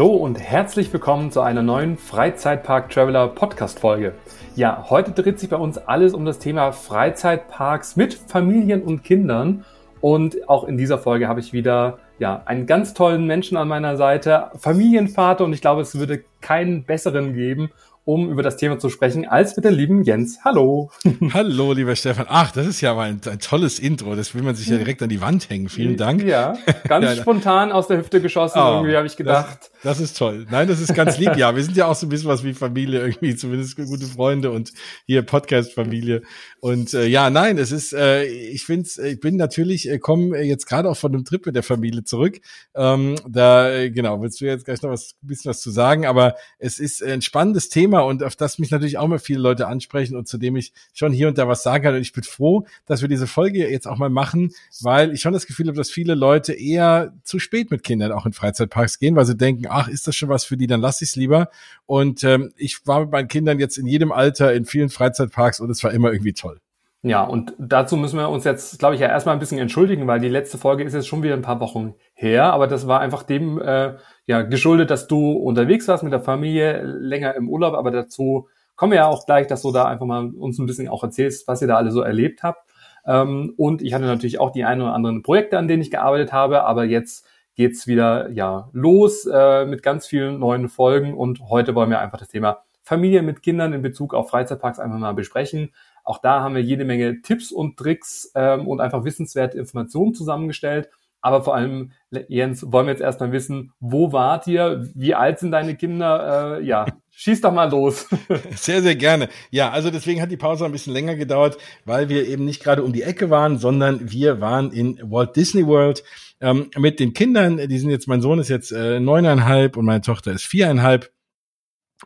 [0.00, 4.14] Hallo und herzlich willkommen zu einer neuen Freizeitpark Traveler Podcast Folge.
[4.56, 9.66] Ja, heute dreht sich bei uns alles um das Thema Freizeitparks mit Familien und Kindern.
[10.00, 13.98] Und auch in dieser Folge habe ich wieder ja, einen ganz tollen Menschen an meiner
[13.98, 17.70] Seite, Familienvater und ich glaube, es würde keinen besseren geben
[18.06, 20.40] um über das Thema zu sprechen, als mit dem lieben Jens.
[20.44, 20.90] Hallo.
[21.34, 22.26] Hallo, lieber Stefan.
[22.28, 24.16] Ach, das ist ja mal ein, ein, tolles Intro.
[24.16, 25.68] Das will man sich ja direkt an die Wand hängen.
[25.68, 26.24] Vielen Dank.
[26.30, 26.56] Ja,
[26.86, 29.69] ganz ja, spontan aus der Hüfte geschossen, oh, irgendwie habe ich gedacht.
[29.82, 30.46] Das, ist toll.
[30.50, 31.36] Nein, das ist ganz lieb.
[31.36, 34.50] Ja, wir sind ja auch so ein bisschen was wie Familie irgendwie, zumindest gute Freunde
[34.50, 34.72] und
[35.06, 36.22] hier Podcast-Familie.
[36.60, 40.66] Und äh, ja, nein, es ist, äh, ich finde ich bin natürlich, äh, komme jetzt
[40.66, 42.40] gerade auch von einem Trip mit der Familie zurück.
[42.74, 46.04] Ähm, da, äh, genau, willst du jetzt gleich noch was, ein bisschen was zu sagen,
[46.04, 49.66] aber es ist ein spannendes Thema und auf das mich natürlich auch mal viele Leute
[49.66, 51.94] ansprechen und zu dem ich schon hier und da was sagen kann.
[51.94, 55.32] Und ich bin froh, dass wir diese Folge jetzt auch mal machen, weil ich schon
[55.32, 59.16] das Gefühl habe, dass viele Leute eher zu spät mit Kindern auch in Freizeitparks gehen,
[59.16, 61.48] weil sie denken, ach, ist das schon was für die, dann lass ich es lieber.
[61.86, 65.70] Und ähm, ich war mit meinen Kindern jetzt in jedem Alter in vielen Freizeitparks und
[65.70, 66.60] es war immer irgendwie toll.
[67.02, 70.20] Ja, und dazu müssen wir uns jetzt, glaube ich, ja erstmal ein bisschen entschuldigen, weil
[70.20, 73.22] die letzte Folge ist jetzt schon wieder ein paar Wochen her, aber das war einfach
[73.22, 73.94] dem äh,
[74.26, 78.92] ja geschuldet, dass du unterwegs warst mit der Familie, länger im Urlaub, aber dazu kommen
[78.92, 81.62] wir ja auch gleich, dass du da einfach mal uns ein bisschen auch erzählst, was
[81.62, 82.68] ihr da alle so erlebt habt.
[83.06, 86.34] Ähm, und ich hatte natürlich auch die ein oder anderen Projekte, an denen ich gearbeitet
[86.34, 91.74] habe, aber jetzt geht's wieder ja los äh, mit ganz vielen neuen Folgen und heute
[91.74, 95.72] wollen wir einfach das Thema Familie mit Kindern in Bezug auf Freizeitparks einfach mal besprechen.
[96.02, 100.90] Auch da haben wir jede Menge Tipps und Tricks ähm, und einfach wissenswerte Informationen zusammengestellt.
[101.22, 101.92] Aber vor allem,
[102.28, 104.88] Jens, wollen wir jetzt erstmal wissen, wo wart ihr?
[104.94, 106.58] Wie alt sind deine Kinder?
[106.58, 108.08] Äh, ja, schieß doch mal los.
[108.56, 109.28] Sehr, sehr gerne.
[109.50, 112.82] Ja, also deswegen hat die Pause ein bisschen länger gedauert, weil wir eben nicht gerade
[112.82, 116.02] um die Ecke waren, sondern wir waren in Walt Disney World
[116.40, 117.58] ähm, mit den Kindern.
[117.68, 121.10] Die sind jetzt, mein Sohn ist jetzt äh, neuneinhalb und meine Tochter ist viereinhalb.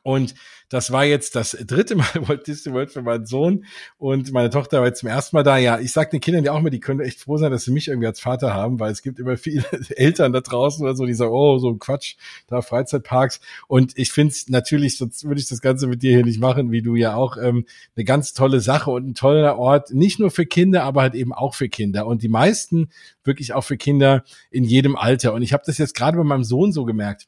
[0.05, 0.35] Und
[0.69, 3.65] das war jetzt das dritte Mal Walt Disney World für meinen Sohn
[3.97, 5.57] und meine Tochter war jetzt zum ersten Mal da.
[5.57, 7.71] Ja, ich sag den Kindern ja auch mal, die können echt froh sein, dass sie
[7.73, 9.65] mich irgendwie als Vater haben, weil es gibt immer viele
[9.97, 12.17] Eltern da draußen oder so, die sagen, oh, so ein Quatsch,
[12.49, 13.41] da Freizeitparks.
[13.67, 16.71] Und ich finde es natürlich, sonst würde ich das Ganze mit dir hier nicht machen,
[16.71, 17.65] wie du ja auch, ähm,
[17.97, 21.33] eine ganz tolle Sache und ein toller Ort, nicht nur für Kinder, aber halt eben
[21.33, 22.07] auch für Kinder.
[22.07, 22.91] Und die meisten
[23.25, 25.33] wirklich auch für Kinder in jedem Alter.
[25.33, 27.27] Und ich habe das jetzt gerade bei meinem Sohn so gemerkt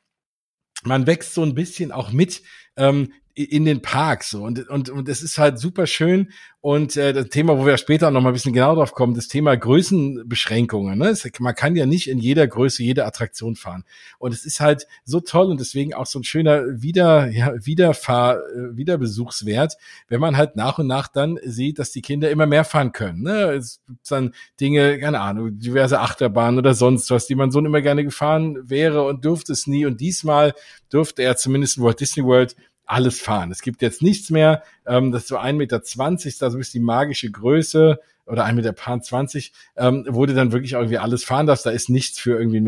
[0.84, 2.42] man wächst so ein bisschen auch mit
[2.76, 6.30] ähm, in den Parks so und und und es ist halt super schön
[6.62, 9.28] und äh, das Thema, wo wir später noch mal ein bisschen genau drauf kommen, das
[9.28, 10.98] Thema Größenbeschränkungen.
[10.98, 11.10] Ne?
[11.10, 13.84] Es, man kann ja nicht in jeder Größe jede Attraktion fahren
[14.18, 18.38] und es ist halt so toll und deswegen auch so ein schöner wieder ja, Wiederfahr
[18.38, 19.76] äh, Wiederbesuchswert,
[20.08, 23.22] wenn man halt nach und nach dann sieht, dass die Kinder immer mehr fahren können.
[23.22, 23.52] Ne?
[23.52, 27.82] Es gibt dann Dinge, keine Ahnung, diverse Achterbahnen oder sonst was, die man so immer
[27.82, 30.54] gerne gefahren wäre und durfte es nie und diesmal
[30.88, 33.50] durfte er zumindest in Walt Disney World alles fahren.
[33.50, 37.30] Es gibt jetzt nichts mehr, ähm, das ist so 1,20 Meter, also ist die magische
[37.30, 41.66] Größe oder 1,20 Meter, 20, ähm, wurde dann wirklich irgendwie alles fahren darfst.
[41.66, 42.62] Da ist nichts für irgendwie 1,40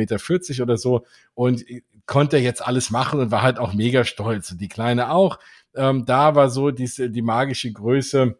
[0.50, 1.64] Meter oder so und
[2.06, 4.50] konnte jetzt alles machen und war halt auch mega stolz.
[4.50, 5.38] Und die Kleine auch.
[5.74, 8.36] Ähm, da war so diese, die magische Größe,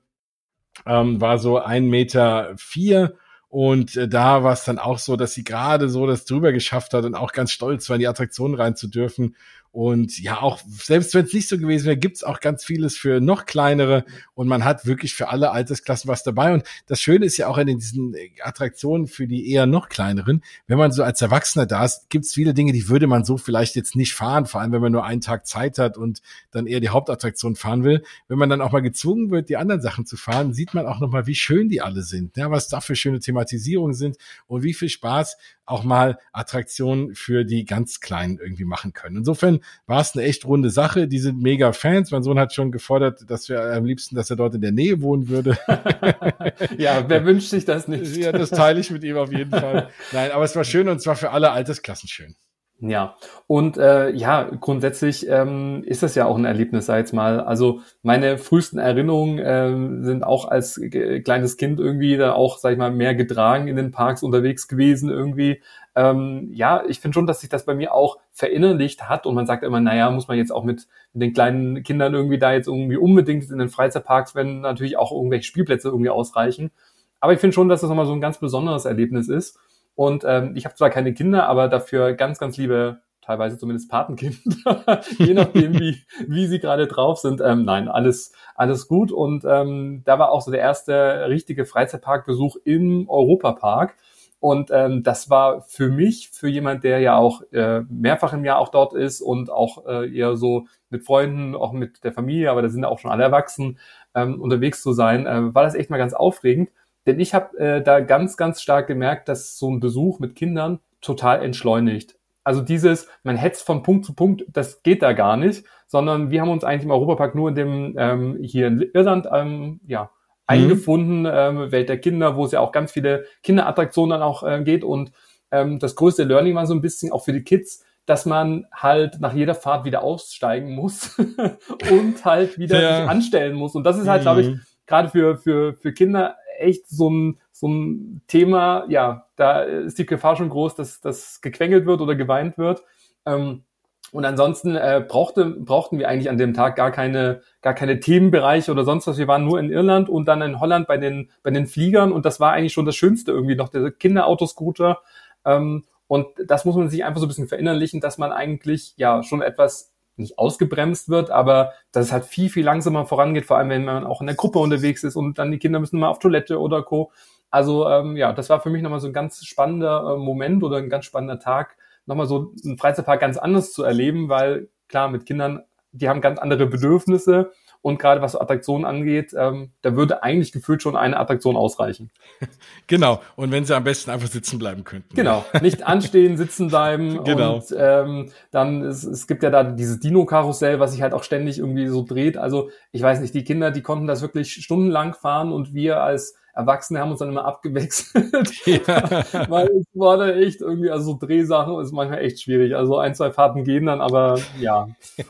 [0.87, 3.15] ähm, war so 1,04 Meter vier
[3.49, 6.93] und äh, da war es dann auch so, dass sie gerade so das drüber geschafft
[6.93, 9.37] hat und auch ganz stolz war, in die Attraktion rein zu dürfen.
[9.71, 13.21] Und ja, auch selbst wenn es nicht so gewesen wäre, gibt's auch ganz vieles für
[13.21, 16.55] noch kleinere und man hat wirklich für alle Altersklassen was dabei.
[16.55, 20.79] Und das Schöne ist ja auch in diesen Attraktionen für die eher noch kleineren, wenn
[20.79, 23.95] man so als Erwachsener da ist, gibt's viele Dinge, die würde man so vielleicht jetzt
[23.95, 26.89] nicht fahren, vor allem wenn man nur einen Tag Zeit hat und dann eher die
[26.89, 28.03] Hauptattraktion fahren will.
[28.29, 31.01] Wenn man dann auch mal gezwungen wird, die anderen Sachen zu fahren, sieht man auch
[31.01, 34.75] nochmal, wie schön die alle sind, ja, was da für schöne Thematisierungen sind und wie
[34.75, 35.37] viel Spaß
[35.69, 39.19] auch mal Attraktionen für die ganz Kleinen irgendwie machen können.
[39.19, 41.09] Insofern war es eine echt runde Sache.
[41.09, 42.11] Die sind mega Fans.
[42.11, 45.03] Mein Sohn hat schon gefordert, dass wir am liebsten, dass er dort in der Nähe
[45.03, 45.59] wohnen würde.
[46.79, 48.17] ja, wer wünscht sich das nicht?
[48.17, 49.91] Ja, das teile ich mit ihm auf jeden Fall.
[50.13, 52.35] Nein, aber es war schön und zwar für alle Altersklassen schön.
[52.81, 53.17] Ja,
[53.49, 57.41] und äh, ja, grundsätzlich ähm, ist das ja auch ein Erlebnis, sag jetzt mal.
[57.41, 60.81] Also meine frühesten Erinnerungen ähm, sind auch als
[61.25, 65.11] kleines Kind irgendwie da auch, sag ich mal, mehr getragen in den Parks unterwegs gewesen
[65.11, 65.61] irgendwie.
[65.97, 69.47] Ähm, ja, ich finde schon, dass sich das bei mir auch verinnerlicht hat und man
[69.47, 72.69] sagt immer, naja, muss man jetzt auch mit, mit den kleinen Kindern irgendwie da jetzt
[72.69, 76.71] irgendwie unbedingt in den Freizeitparks, wenn natürlich auch irgendwelche Spielplätze irgendwie ausreichen.
[77.19, 79.59] Aber ich finde schon, dass das nochmal so ein ganz besonderes Erlebnis ist.
[79.99, 85.03] Und ähm, ich habe zwar keine Kinder, aber dafür ganz, ganz liebe, teilweise zumindest Patenkinder,
[85.19, 85.97] je nachdem, wie,
[86.29, 87.41] wie sie gerade drauf sind.
[87.41, 89.11] Ähm, nein, alles, alles gut.
[89.11, 93.97] Und ähm, da war auch so der erste richtige Freizeitparkbesuch im Europapark.
[94.39, 98.61] Und ähm, das war für mich, für jemand, der ja auch äh, mehrfach im Jahr
[98.61, 102.63] auch dort ist und auch äh, eher so mit Freunden, auch mit der Familie, aber
[102.63, 103.81] da sind auch schon alle erwachsen,
[104.15, 106.71] ähm, unterwegs zu sein, äh, war das echt mal ganz aufregend.
[107.09, 110.81] Denn ich habe äh, da ganz, ganz stark gemerkt, dass so ein Besuch mit Kindern
[111.01, 112.17] total entschleunigt.
[112.45, 116.43] Also dieses, man hetzt von Punkt zu Punkt, das geht da gar nicht, sondern wir
[116.43, 120.09] haben uns eigentlich im Europapark nur in dem ähm, hier in Irland ähm, ja, mhm.
[120.47, 124.63] eingefunden, ähm, Welt der Kinder, wo es ja auch ganz viele Kinderattraktionen dann auch äh,
[124.63, 124.85] geht.
[124.85, 125.11] Und
[125.51, 129.19] ähm, das größte Learning war so ein bisschen auch für die Kids, dass man halt
[129.19, 131.19] nach jeder Fahrt wieder aussteigen muss
[131.91, 133.01] und halt wieder ja.
[133.01, 133.75] sich anstellen muss.
[133.75, 134.25] Und das ist halt, mhm.
[134.25, 134.57] glaube ich,
[134.87, 140.07] gerade für, für, für Kinder echt so ein, so ein Thema, ja, da ist die
[140.07, 142.83] Gefahr schon groß, dass das gequengelt wird oder geweint wird.
[143.27, 143.65] Ähm,
[144.11, 148.73] und ansonsten äh, brauchte, brauchten wir eigentlich an dem Tag gar keine, gar keine Themenbereiche
[148.73, 149.19] oder sonst was.
[149.19, 152.25] Wir waren nur in Irland und dann in Holland bei den, bei den Fliegern und
[152.25, 155.01] das war eigentlich schon das Schönste irgendwie noch, der Kinderautoscooter.
[155.45, 159.23] Ähm, und das muss man sich einfach so ein bisschen verinnerlichen, dass man eigentlich ja
[159.23, 163.71] schon etwas nicht ausgebremst wird, aber dass es halt viel, viel langsamer vorangeht, vor allem
[163.71, 166.19] wenn man auch in der Gruppe unterwegs ist und dann die Kinder müssen mal auf
[166.19, 167.13] Toilette oder Co.
[167.51, 170.77] Also ähm, ja, das war für mich nochmal so ein ganz spannender äh, Moment oder
[170.79, 171.77] ein ganz spannender Tag,
[172.07, 175.63] nochmal so einen Freizeitpark ganz anders zu erleben, weil klar, mit Kindern,
[175.93, 180.83] die haben ganz andere Bedürfnisse und gerade was Attraktionen angeht, ähm, da würde eigentlich gefühlt
[180.83, 182.11] schon eine Attraktion ausreichen.
[182.87, 183.21] Genau.
[183.37, 185.15] Und wenn sie am besten einfach sitzen bleiben könnten.
[185.15, 185.45] Genau.
[185.61, 187.23] Nicht anstehen, sitzen bleiben.
[187.23, 187.57] Genau.
[187.57, 191.59] Und ähm, dann, es, es gibt ja da dieses Dino-Karussell, was sich halt auch ständig
[191.59, 192.39] irgendwie so dreht.
[192.39, 196.35] Also ich weiß nicht, die Kinder, die konnten das wirklich stundenlang fahren und wir als
[196.55, 198.51] Erwachsene haben uns dann immer abgewechselt.
[198.67, 199.25] Ja.
[199.49, 202.75] Weil es war da echt irgendwie, also so Drehsachen ist manchmal echt schwierig.
[202.75, 204.89] Also ein, zwei Fahrten gehen dann, aber ja.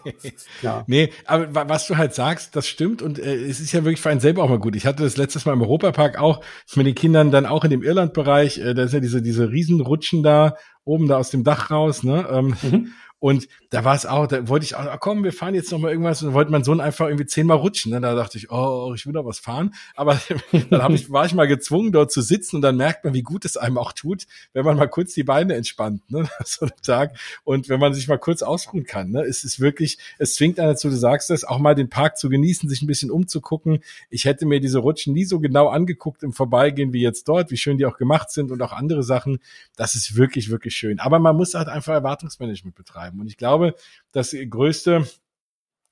[0.62, 0.84] ja.
[0.86, 4.10] Nee, aber was du halt sagst, das stimmt und äh, es ist ja wirklich für
[4.10, 4.76] einen selber auch mal gut.
[4.76, 6.40] Ich hatte das letztes Mal im Europapark auch
[6.74, 10.22] mit den Kindern dann auch in dem Irlandbereich, äh, da ist ja diese, diese Riesenrutschen
[10.22, 12.26] da oben da aus dem Dach raus, ne?
[12.30, 12.92] Ähm, mhm.
[13.20, 15.78] Und da war es auch, da wollte ich auch, ah, komm, wir fahren jetzt noch
[15.78, 17.90] mal irgendwas und wollte mein Sohn einfach irgendwie zehnmal rutschen.
[17.90, 18.00] Ne?
[18.00, 19.74] Da dachte ich, oh, ich will doch was fahren.
[19.96, 20.20] Aber
[20.70, 23.22] dann hab ich, war ich mal gezwungen, dort zu sitzen und dann merkt man, wie
[23.22, 26.28] gut es einem auch tut, wenn man mal kurz die Beine entspannt, ne?
[26.44, 27.18] so einen Tag.
[27.42, 29.10] Und wenn man sich mal kurz ausruhen kann.
[29.10, 29.22] Ne?
[29.22, 32.28] Es ist wirklich, es zwingt einen dazu, du sagst es, auch mal den Park zu
[32.28, 33.80] genießen, sich ein bisschen umzugucken.
[34.10, 37.56] Ich hätte mir diese Rutschen nie so genau angeguckt im Vorbeigehen wie jetzt dort, wie
[37.56, 39.40] schön die auch gemacht sind und auch andere Sachen.
[39.76, 41.00] Das ist wirklich, wirklich schön.
[41.00, 43.20] Aber man muss halt einfach Erwartungsmanagement betreiben bleiben.
[43.20, 43.74] Und ich glaube,
[44.12, 45.06] das größte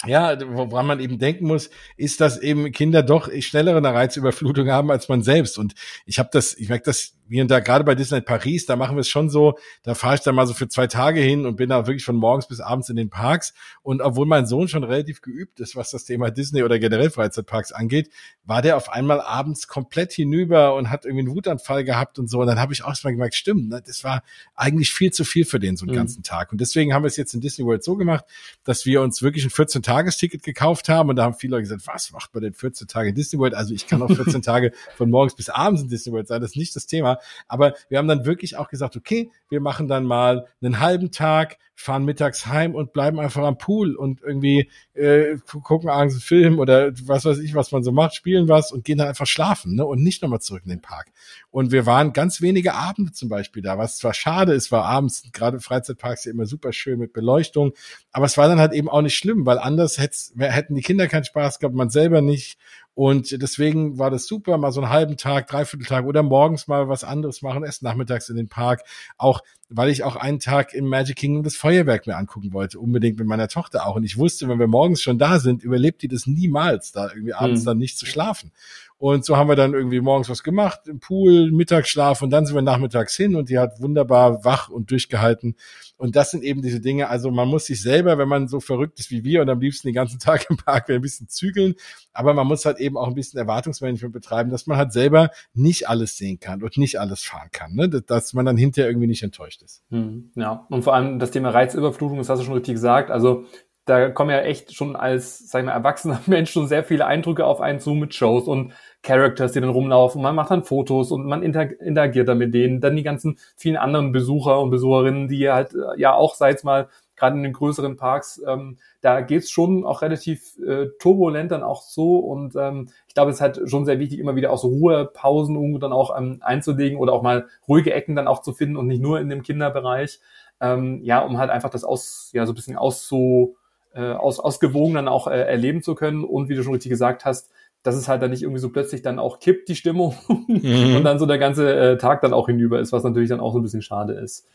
[0.04, 5.08] ja, woran man eben denken muss, ist, dass eben Kinder doch schnellere Reizüberflutung haben als
[5.08, 5.58] man selbst.
[5.58, 8.76] Und ich habe das, ich merke das hier und da, gerade bei Disney Paris, da
[8.76, 11.44] machen wir es schon so, da fahre ich dann mal so für zwei Tage hin
[11.46, 13.52] und bin da wirklich von morgens bis abends in den Parks.
[13.82, 17.72] Und obwohl mein Sohn schon relativ geübt ist, was das Thema Disney oder generell Freizeitparks
[17.72, 18.10] angeht,
[18.44, 22.40] war der auf einmal abends komplett hinüber und hat irgendwie einen Wutanfall gehabt und so.
[22.40, 24.22] Und dann habe ich auch mal gemerkt, stimmt, ne, das war
[24.54, 25.99] eigentlich viel zu viel für den so einen mhm.
[25.99, 26.52] ganzen Tag.
[26.52, 28.25] Und deswegen haben wir es jetzt in Disney World so gemacht,
[28.62, 31.86] dass wir uns wirklich in 14 Tagesticket gekauft haben und da haben viele Leute gesagt,
[31.86, 33.54] was macht man denn 14 Tage in Disney World?
[33.54, 36.50] Also ich kann auch 14 Tage von morgens bis abends in Disney World sein, das
[36.50, 37.18] ist nicht das Thema.
[37.46, 41.58] Aber wir haben dann wirklich auch gesagt, okay, wir machen dann mal einen halben Tag,
[41.78, 46.58] fahren mittags heim und bleiben einfach am Pool und irgendwie äh, gucken abends einen Film
[46.58, 49.75] oder was weiß ich, was man so macht, spielen was und gehen dann einfach schlafen
[49.75, 49.84] ne?
[49.84, 51.08] und nicht nochmal zurück in den Park.
[51.50, 55.25] Und wir waren ganz wenige Abende zum Beispiel da, was zwar schade ist, war abends
[55.32, 57.75] gerade Freizeitparks ja immer super schön mit Beleuchtung,
[58.11, 61.06] aber es war dann halt eben auch nicht schlimm, weil andere anders hätten die Kinder
[61.09, 62.59] keinen Spaß gehabt, man selber nicht
[62.97, 66.88] und deswegen war das super, mal so einen halben Tag, dreiviertel Tag oder morgens mal
[66.88, 68.80] was anderes machen, erst nachmittags in den Park.
[69.18, 73.18] Auch weil ich auch einen Tag im Magic Kingdom das Feuerwerk mir angucken wollte, unbedingt
[73.18, 73.97] mit meiner Tochter auch.
[73.97, 77.35] Und ich wusste, wenn wir morgens schon da sind, überlebt die das niemals, da irgendwie
[77.35, 77.66] abends mhm.
[77.66, 78.50] dann nicht zu schlafen.
[78.98, 82.54] Und so haben wir dann irgendwie morgens was gemacht, im Pool, Mittagsschlaf und dann sind
[82.54, 85.56] wir nachmittags hin und die hat wunderbar wach und durchgehalten.
[85.98, 87.08] Und das sind eben diese Dinge.
[87.08, 89.88] Also man muss sich selber, wenn man so verrückt ist wie wir und am liebsten
[89.88, 91.74] den ganzen Tag im Park ein bisschen zügeln,
[92.14, 95.88] aber man muss halt eben auch ein bisschen Erwartungsmanagement betreiben, dass man halt selber nicht
[95.88, 97.88] alles sehen kann und nicht alles fahren kann, ne?
[97.88, 99.82] dass man dann hinterher irgendwie nicht enttäuscht ist.
[99.90, 103.10] Hm, ja, und vor allem das Thema Reizüberflutung, das hast du schon richtig gesagt.
[103.10, 103.44] Also
[103.87, 107.47] da kommen ja echt schon als, sag ich mal, erwachsener Mensch schon sehr viele Eindrücke
[107.47, 110.21] auf einen zu mit Shows und Characters, die dann rumlaufen.
[110.21, 112.81] Man macht dann Fotos und man interagiert dann mit denen.
[112.81, 116.88] Dann die ganzen vielen anderen Besucher und Besucherinnen, die halt äh, ja auch, seit mal,
[117.14, 121.83] gerade in den größeren Parks, ähm, da geht's schon auch relativ äh, turbulent dann auch
[121.83, 122.19] so.
[122.19, 125.55] Und ähm, ich glaube, es ist halt schon sehr wichtig, immer wieder auch so Ruhepausen
[125.55, 128.88] irgendwo dann auch ähm, einzulegen oder auch mal ruhige Ecken dann auch zu finden und
[128.88, 130.21] nicht nur in dem Kinderbereich.
[130.61, 133.57] Ähm, ja, um halt einfach das aus, ja, so ein bisschen auszu,
[133.96, 136.24] äh, aus, ausgewogen dann auch äh, erleben zu können.
[136.24, 137.50] Und wie du schon richtig gesagt hast,
[137.82, 140.16] dass es halt dann nicht irgendwie so plötzlich dann auch kippt, die Stimmung,
[140.48, 140.96] mhm.
[140.96, 143.52] und dann so der ganze äh, Tag dann auch hinüber ist, was natürlich dann auch
[143.52, 144.46] so ein bisschen schade ist.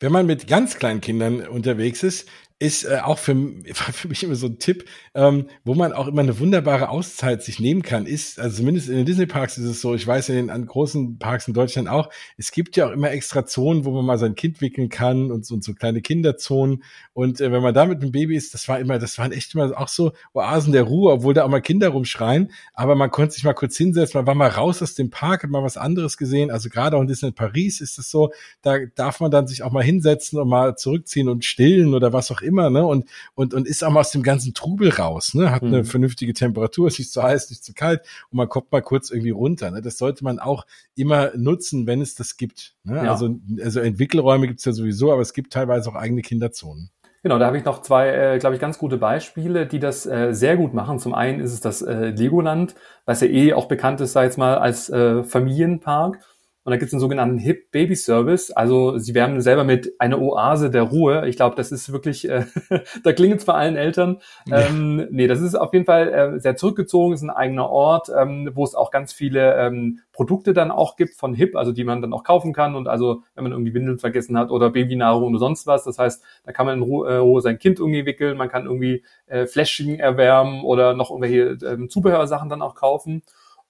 [0.00, 2.28] Wenn man mit ganz kleinen Kindern unterwegs ist,
[2.62, 3.34] ist äh, auch für,
[3.74, 7.58] für mich immer so ein Tipp, ähm, wo man auch immer eine wunderbare Auszeit sich
[7.58, 10.50] nehmen kann, ist, also zumindest in den Disney-Parks ist es so, ich weiß in den
[10.50, 14.04] an großen Parks in Deutschland auch, es gibt ja auch immer extra Zonen, wo man
[14.04, 16.84] mal sein Kind wickeln kann und so, und so kleine Kinderzonen.
[17.12, 19.54] Und äh, wenn man da mit einem Baby ist, das war immer, das waren echt
[19.54, 23.34] immer auch so Oasen der Ruhe, obwohl da auch mal Kinder rumschreien, aber man konnte
[23.34, 26.16] sich mal kurz hinsetzen, man war mal raus aus dem Park, hat mal was anderes
[26.16, 26.52] gesehen.
[26.52, 29.72] Also gerade auch in Disney Paris ist es so, da darf man dann sich auch
[29.72, 32.84] mal hinsetzen und mal zurückziehen und stillen oder was auch immer immer, ne?
[32.84, 35.50] Und, und, und ist auch mal aus dem ganzen Trubel raus, ne?
[35.50, 35.84] Hat eine mhm.
[35.84, 39.30] vernünftige Temperatur, ist nicht zu heiß, nicht zu kalt und man kommt mal kurz irgendwie
[39.30, 39.70] runter.
[39.70, 39.80] Ne?
[39.82, 42.74] Das sollte man auch immer nutzen, wenn es das gibt.
[42.84, 42.96] Ne?
[42.96, 43.10] Ja.
[43.10, 46.90] Also, also Entwickelräume gibt's ja sowieso, aber es gibt teilweise auch eigene Kinderzonen.
[47.22, 50.32] Genau, da habe ich noch zwei, äh, glaube ich, ganz gute Beispiele, die das äh,
[50.32, 50.98] sehr gut machen.
[50.98, 54.38] Zum einen ist es das äh, Legoland, was ja eh auch bekannt ist, sei jetzt
[54.38, 56.18] mal, als äh, Familienpark.
[56.64, 58.52] Und da gibt es einen sogenannten Hip Baby Service.
[58.52, 61.26] Also sie werben selber mit einer Oase der Ruhe.
[61.28, 62.44] Ich glaube, das ist wirklich, äh,
[63.04, 64.18] da klingt es bei allen Eltern.
[64.46, 64.60] Ja.
[64.60, 68.50] Ähm, nee, das ist auf jeden Fall äh, sehr zurückgezogen, ist ein eigener Ort, ähm,
[68.54, 72.00] wo es auch ganz viele ähm, Produkte dann auch gibt von Hip, also die man
[72.00, 72.76] dann auch kaufen kann.
[72.76, 75.82] Und also, wenn man irgendwie Windeln vergessen hat oder Babynahrung oder sonst was.
[75.82, 78.66] Das heißt, da kann man in Ruhe, äh, Ruhe sein Kind irgendwie wickeln, man kann
[78.66, 83.22] irgendwie äh, Fläschchen erwärmen oder noch irgendwelche ähm, Zubehörsachen dann auch kaufen.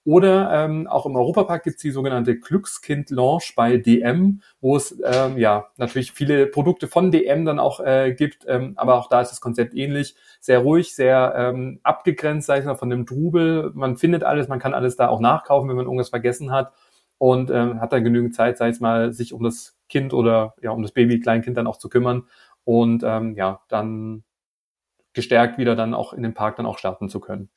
[0.05, 5.37] Oder ähm, auch im Europapark gibt es die sogenannte Glückskind-Launch bei DM, wo es ähm,
[5.37, 9.29] ja natürlich viele Produkte von DM dann auch äh, gibt, ähm, aber auch da ist
[9.29, 10.15] das Konzept ähnlich.
[10.41, 13.71] Sehr ruhig, sehr ähm, abgegrenzt, sag ich mal, von dem Trubel.
[13.75, 16.73] Man findet alles, man kann alles da auch nachkaufen, wenn man irgendwas vergessen hat
[17.17, 20.71] und ähm, hat dann genügend Zeit, sag ich mal, sich um das Kind oder ja
[20.71, 22.27] um das Baby, Kleinkind dann auch zu kümmern
[22.65, 24.25] und ähm, ja dann
[25.13, 27.49] gestärkt wieder dann auch in den Park dann auch starten zu können.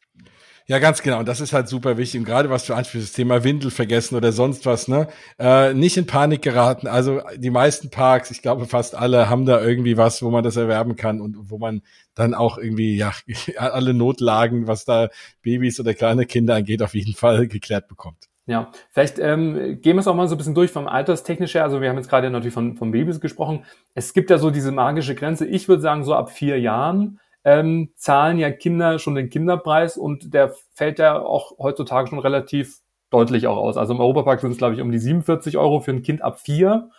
[0.69, 1.21] Ja, ganz genau.
[1.21, 2.19] Und das ist halt super wichtig.
[2.21, 5.07] Und gerade was du ansprichst, das Thema Windel vergessen oder sonst was, ne?
[5.39, 6.89] Äh, nicht in Panik geraten.
[6.89, 10.57] Also die meisten Parks, ich glaube fast alle, haben da irgendwie was, wo man das
[10.57, 11.83] erwerben kann und wo man
[12.17, 13.13] dann auch irgendwie, ja,
[13.59, 15.09] alle Notlagen, was da
[15.43, 18.29] Babys oder kleine Kinder angeht, auf jeden Fall geklärt bekommt.
[18.49, 21.65] Ja, vielleicht ähm, gehen wir es auch mal so ein bisschen durch vom Alterstechnisch her.
[21.65, 23.65] Also wir haben jetzt gerade natürlich von, von Babys gesprochen.
[23.95, 25.47] Es gibt ja so diese magische Grenze.
[25.47, 30.35] Ich würde sagen, so ab vier Jahren ähm, zahlen ja Kinder schon den Kinderpreis und
[30.35, 33.77] der fällt ja auch heutzutage schon relativ deutlich auch aus.
[33.77, 36.41] Also im Europapark sind es, glaube ich, um die 47 Euro für ein Kind ab
[36.41, 36.91] vier.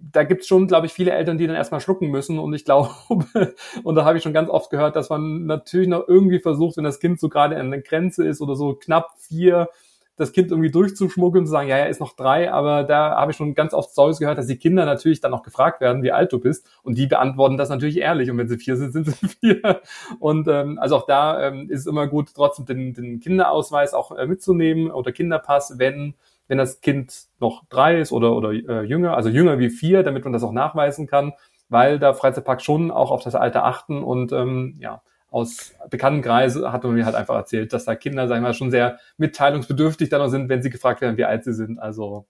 [0.00, 2.38] Da gibt es schon, glaube ich, viele Eltern, die dann erstmal schlucken müssen.
[2.38, 2.88] Und ich glaube,
[3.82, 6.84] und da habe ich schon ganz oft gehört, dass man natürlich noch irgendwie versucht, wenn
[6.84, 9.68] das Kind so gerade an der Grenze ist oder so knapp vier,
[10.16, 13.32] das Kind irgendwie durchzuschmuggeln und zu sagen, ja, er ist noch drei, aber da habe
[13.32, 16.12] ich schon ganz oft Stories gehört, dass die Kinder natürlich dann auch gefragt werden, wie
[16.12, 16.68] alt du bist.
[16.82, 18.30] Und die beantworten das natürlich ehrlich.
[18.30, 19.80] Und wenn sie vier sind, sind sie vier.
[20.20, 24.12] Und ähm, also auch da ähm, ist es immer gut, trotzdem den, den Kinderausweis auch
[24.16, 26.14] äh, mitzunehmen oder Kinderpass, wenn
[26.46, 30.24] wenn das Kind noch drei ist oder oder äh, jünger, also jünger wie vier, damit
[30.24, 31.32] man das auch nachweisen kann,
[31.70, 35.00] weil da Freizeitpark schon auch auf das Alter achten und ähm, ja
[35.34, 38.54] aus bekannten Kreisen hat man mir halt einfach erzählt, dass da Kinder, sagen wir mal,
[38.54, 41.80] schon sehr mitteilungsbedürftig dann noch sind, wenn sie gefragt werden, wie alt sie sind.
[41.80, 42.28] Also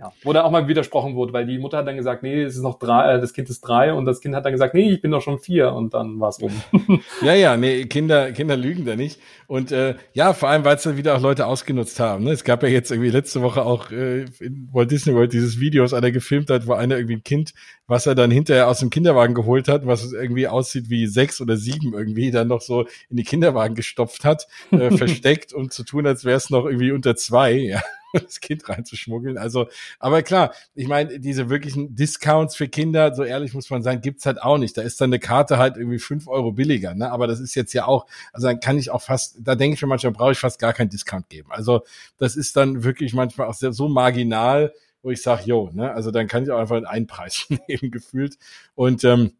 [0.00, 2.56] ja, wo dann auch mal widersprochen wurde, weil die Mutter hat dann gesagt, nee, es
[2.56, 4.90] ist noch drei, äh, das Kind ist drei und das Kind hat dann gesagt, nee,
[4.90, 6.50] ich bin doch schon vier und dann war es um.
[7.22, 9.20] ja, ja, nee, Kinder, Kinder lügen da nicht.
[9.46, 12.24] Und äh, ja, vor allem, weil es dann wieder auch Leute ausgenutzt haben.
[12.24, 12.30] Ne?
[12.30, 15.84] Es gab ja jetzt irgendwie letzte Woche auch äh, in Walt Disney World dieses Video,
[15.84, 17.52] was einer gefilmt hat, wo einer irgendwie ein Kind,
[17.86, 21.58] was er dann hinterher aus dem Kinderwagen geholt hat, was irgendwie aussieht wie sechs oder
[21.58, 26.06] sieben irgendwie, dann noch so in die Kinderwagen gestopft hat, äh, versteckt, um zu tun,
[26.06, 27.52] als wäre es noch irgendwie unter zwei.
[27.52, 27.82] Ja.
[28.24, 29.38] das Kind reinzuschmuggeln.
[29.38, 34.00] Also, aber klar, ich meine, diese wirklichen Discounts für Kinder, so ehrlich muss man sagen,
[34.00, 34.76] gibt's halt auch nicht.
[34.76, 37.10] Da ist dann eine Karte halt irgendwie fünf Euro billiger, ne?
[37.10, 39.82] Aber das ist jetzt ja auch, also dann kann ich auch fast, da denke ich
[39.82, 41.50] mir manchmal, brauche ich fast gar keinen Discount geben.
[41.50, 41.82] Also,
[42.18, 45.92] das ist dann wirklich manchmal auch sehr, so marginal, wo ich sage, jo, ne?
[45.92, 48.36] Also dann kann ich auch einfach einen Preis nehmen, gefühlt.
[48.74, 49.32] Und ähm,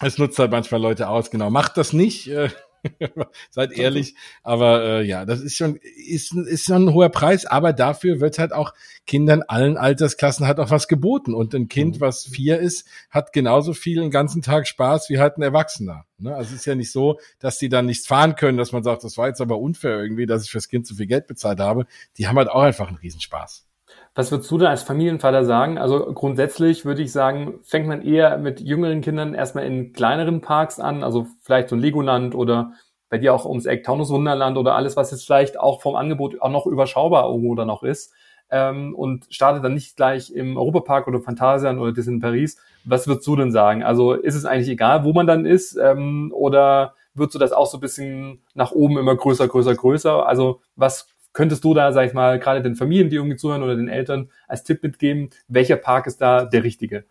[0.00, 1.50] es nutzt halt manchmal Leute aus, genau.
[1.50, 2.28] Macht das nicht.
[2.28, 2.50] Äh,
[3.50, 4.14] Seid ehrlich.
[4.42, 8.38] Aber äh, ja, das ist schon, ist, ist schon ein hoher Preis, aber dafür wird
[8.38, 8.72] halt auch
[9.06, 11.34] Kindern allen Altersklassen halt auch was geboten.
[11.34, 12.00] Und ein Kind, mhm.
[12.00, 16.04] was vier ist, hat genauso viel den ganzen Tag Spaß wie halt ein Erwachsener.
[16.18, 16.34] Ne?
[16.34, 19.04] Also es ist ja nicht so, dass die dann nichts fahren können, dass man sagt,
[19.04, 21.86] das war jetzt aber unfair irgendwie, dass ich fürs Kind zu viel Geld bezahlt habe.
[22.18, 23.66] Die haben halt auch einfach einen Riesenspaß.
[24.14, 25.76] Was würdest du denn als Familienvater sagen?
[25.76, 30.78] Also grundsätzlich würde ich sagen, fängt man eher mit jüngeren Kindern erstmal in kleineren Parks
[30.78, 32.72] an, also vielleicht so ein Legoland oder
[33.08, 36.40] bei dir auch ums Eck Taunus Wunderland oder alles, was jetzt vielleicht auch vom Angebot
[36.40, 38.12] auch noch überschaubar irgendwo dann noch ist.
[38.50, 42.58] Ähm, und startet dann nicht gleich im Europapark oder Phantasian oder Disney Paris.
[42.84, 43.82] Was würdest du denn sagen?
[43.82, 45.76] Also ist es eigentlich egal, wo man dann ist?
[45.76, 50.26] Ähm, oder wird so das auch so ein bisschen nach oben immer größer, größer, größer?
[50.26, 53.76] Also was könntest du da, sag ich mal, gerade den Familien, die irgendwie zuhören oder
[53.76, 57.04] den Eltern als Tipp mitgeben, welcher Park ist da der richtige?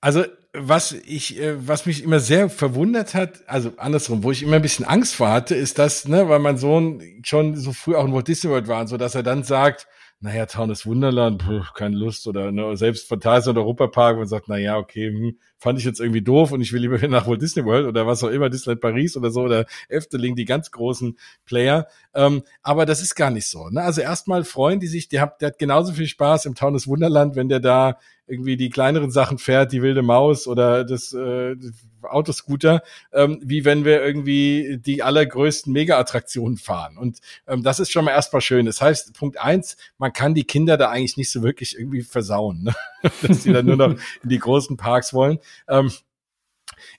[0.00, 4.56] Also was ich, äh, was mich immer sehr verwundert hat, also andersrum, wo ich immer
[4.56, 8.04] ein bisschen Angst vor hatte, ist das, ne, weil mein Sohn schon so früh auch
[8.04, 9.88] in Walt Disney World war, und so dass er dann sagt,
[10.24, 14.78] naja, Town Wunderland, puh, keine Lust oder ne, selbst Fantasia und Europapark und sagt, naja,
[14.78, 17.86] okay, hm, fand ich jetzt irgendwie doof und ich will lieber nach Walt Disney World
[17.86, 21.88] oder was auch immer, Disneyland Paris oder so oder Efteling, die ganz großen Player.
[22.14, 23.68] Ähm, aber das ist gar nicht so.
[23.68, 23.82] Ne?
[23.82, 27.36] Also erstmal freuen die sich, die hat, der hat genauso viel Spaß im Town Wunderland,
[27.36, 31.56] wenn der da irgendwie die kleineren Sachen fährt, die wilde Maus oder das, äh,
[32.02, 36.96] Autoscooter, ähm, wie wenn wir irgendwie die allergrößten Mega-Attraktionen fahren.
[36.96, 38.66] Und ähm, das ist schon mal erstmal schön.
[38.66, 42.64] Das heißt, Punkt eins, man kann die Kinder da eigentlich nicht so wirklich irgendwie versauen,
[42.64, 42.74] ne?
[43.22, 45.38] dass sie dann nur noch in die großen Parks wollen.
[45.68, 45.90] Ähm,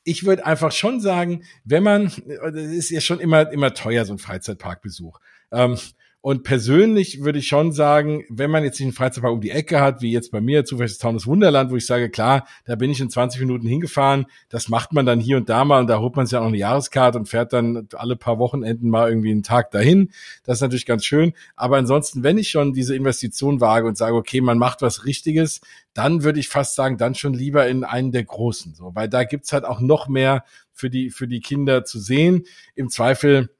[0.04, 4.14] ich würde einfach schon sagen, wenn man, das ist ja schon immer, immer teuer, so
[4.14, 5.20] ein Freizeitparkbesuch.
[5.52, 5.78] Ähm,
[6.26, 9.80] und persönlich würde ich schon sagen, wenn man jetzt nicht einen Freizeitpark um die Ecke
[9.80, 12.90] hat, wie jetzt bei mir, zufällig das Taunus Wunderland, wo ich sage, klar, da bin
[12.90, 16.00] ich in 20 Minuten hingefahren, das macht man dann hier und da mal und da
[16.00, 19.30] holt man sich ja auch eine Jahreskarte und fährt dann alle paar Wochenenden mal irgendwie
[19.30, 20.10] einen Tag dahin.
[20.44, 21.34] Das ist natürlich ganz schön.
[21.56, 25.62] Aber ansonsten, wenn ich schon diese Investition wage und sage, okay, man macht was Richtiges,
[25.94, 29.26] dann würde ich fast sagen, dann schon lieber in einen der großen, so, weil da
[29.26, 32.46] gibt's halt auch noch mehr für die, für die Kinder zu sehen.
[32.74, 33.52] Im Zweifel,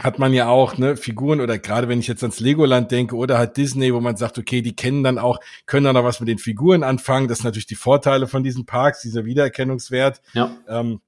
[0.00, 3.36] hat man ja auch ne, Figuren oder gerade wenn ich jetzt ans Legoland denke oder
[3.36, 6.28] halt Disney, wo man sagt, okay, die kennen dann auch, können dann auch was mit
[6.28, 7.28] den Figuren anfangen.
[7.28, 10.22] Das sind natürlich die Vorteile von diesen Parks, dieser Wiedererkennungswert.
[10.32, 10.56] Ja.
[10.66, 11.00] Ähm,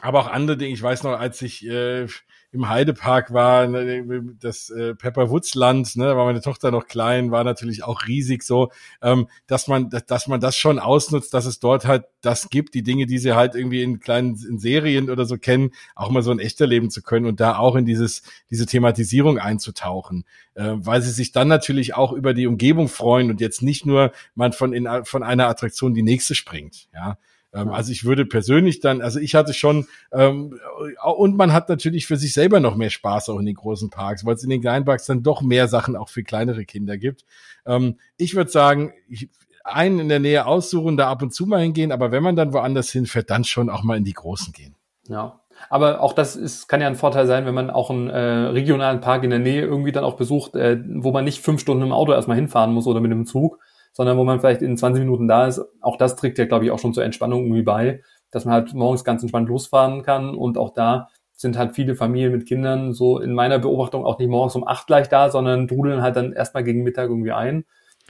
[0.00, 0.74] aber auch andere Dinge.
[0.74, 2.06] Ich weiß noch, als ich äh,
[2.52, 7.44] im Heidepark war, ne, das äh, Pepperwoodsland, ne, da war meine Tochter noch klein, war
[7.44, 11.86] natürlich auch riesig so, ähm, dass man, dass, man das schon ausnutzt, dass es dort
[11.86, 15.38] halt das gibt, die Dinge, die sie halt irgendwie in kleinen in Serien oder so
[15.38, 18.66] kennen, auch mal so ein echter leben zu können und da auch in dieses diese
[18.66, 23.62] Thematisierung einzutauchen, äh, weil sie sich dann natürlich auch über die Umgebung freuen und jetzt
[23.62, 27.16] nicht nur man von in von einer Attraktion die nächste springt, ja.
[27.52, 30.58] Ähm, also ich würde persönlich dann, also ich hatte schon, ähm,
[31.04, 34.24] und man hat natürlich für sich selber noch mehr Spaß auch in den großen Parks,
[34.24, 37.24] weil es in den kleinen Parks dann doch mehr Sachen auch für kleinere Kinder gibt.
[37.66, 39.28] Ähm, ich würde sagen, ich,
[39.64, 42.52] einen in der Nähe aussuchen, da ab und zu mal hingehen, aber wenn man dann
[42.52, 44.74] woanders hinfährt, dann schon auch mal in die großen gehen.
[45.08, 45.38] Ja.
[45.70, 49.00] Aber auch das ist, kann ja ein Vorteil sein, wenn man auch einen äh, regionalen
[49.00, 51.92] Park in der Nähe irgendwie dann auch besucht, äh, wo man nicht fünf Stunden im
[51.92, 53.60] Auto erstmal hinfahren muss oder mit dem Zug,
[53.92, 55.60] sondern wo man vielleicht in 20 Minuten da ist.
[55.80, 58.74] Auch das trägt ja, glaube ich, auch schon zur Entspannung irgendwie bei, dass man halt
[58.74, 61.08] morgens ganz entspannt losfahren kann und auch da
[61.42, 64.86] sind halt viele Familien mit Kindern so in meiner Beobachtung auch nicht morgens um acht
[64.86, 67.64] gleich da, sondern drudeln halt dann erstmal gegen Mittag irgendwie ein.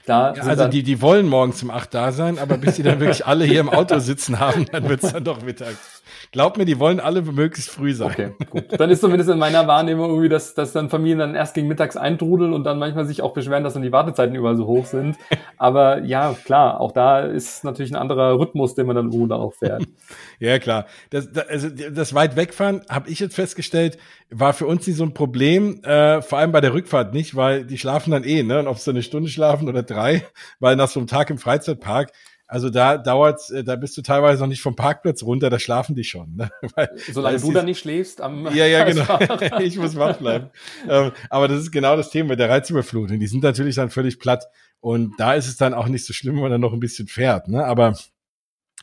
[0.05, 2.99] Klar, ja, also die, die wollen morgens um acht da sein, aber bis die dann
[2.99, 6.02] wirklich alle hier im Auto sitzen haben, dann wird's dann doch mittags.
[6.33, 8.11] Glaub mir, die wollen alle möglichst früh sein.
[8.11, 8.81] Okay, gut.
[8.81, 11.95] Dann ist zumindest in meiner Wahrnehmung irgendwie, dass, dass dann Familien dann erst gegen mittags
[11.95, 15.19] eintrudeln und dann manchmal sich auch beschweren, dass dann die Wartezeiten überall so hoch sind.
[15.59, 19.53] Aber ja, klar, auch da ist natürlich ein anderer Rhythmus, den man dann irgendwo auch
[19.53, 19.85] fährt.
[20.41, 20.87] ja, klar.
[21.11, 23.99] Das, das, also das weit wegfahren, habe ich jetzt festgestellt,
[24.31, 27.67] war für uns nicht so ein Problem, äh, vor allem bei der Rückfahrt nicht, weil
[27.67, 28.59] die schlafen dann eh, ne?
[28.59, 30.25] Und ob sie eine Stunde schlafen oder drei,
[30.61, 32.11] weil nach so einem Tag im Freizeitpark,
[32.47, 35.95] also da dauert, äh, da bist du teilweise noch nicht vom Parkplatz runter, da schlafen
[35.95, 36.37] die schon.
[36.37, 36.51] Ne?
[36.75, 39.19] Weil, Solange du da nicht schläfst am Ja, ja, genau.
[39.61, 40.51] ich muss wach bleiben.
[40.89, 43.19] ähm, aber das ist genau das Thema mit der Reizüberflutung.
[43.19, 44.47] Die sind natürlich dann völlig platt.
[44.81, 47.07] Und da ist es dann auch nicht so schlimm, wenn man dann noch ein bisschen
[47.07, 47.49] fährt.
[47.49, 47.65] Ne?
[47.65, 47.95] Aber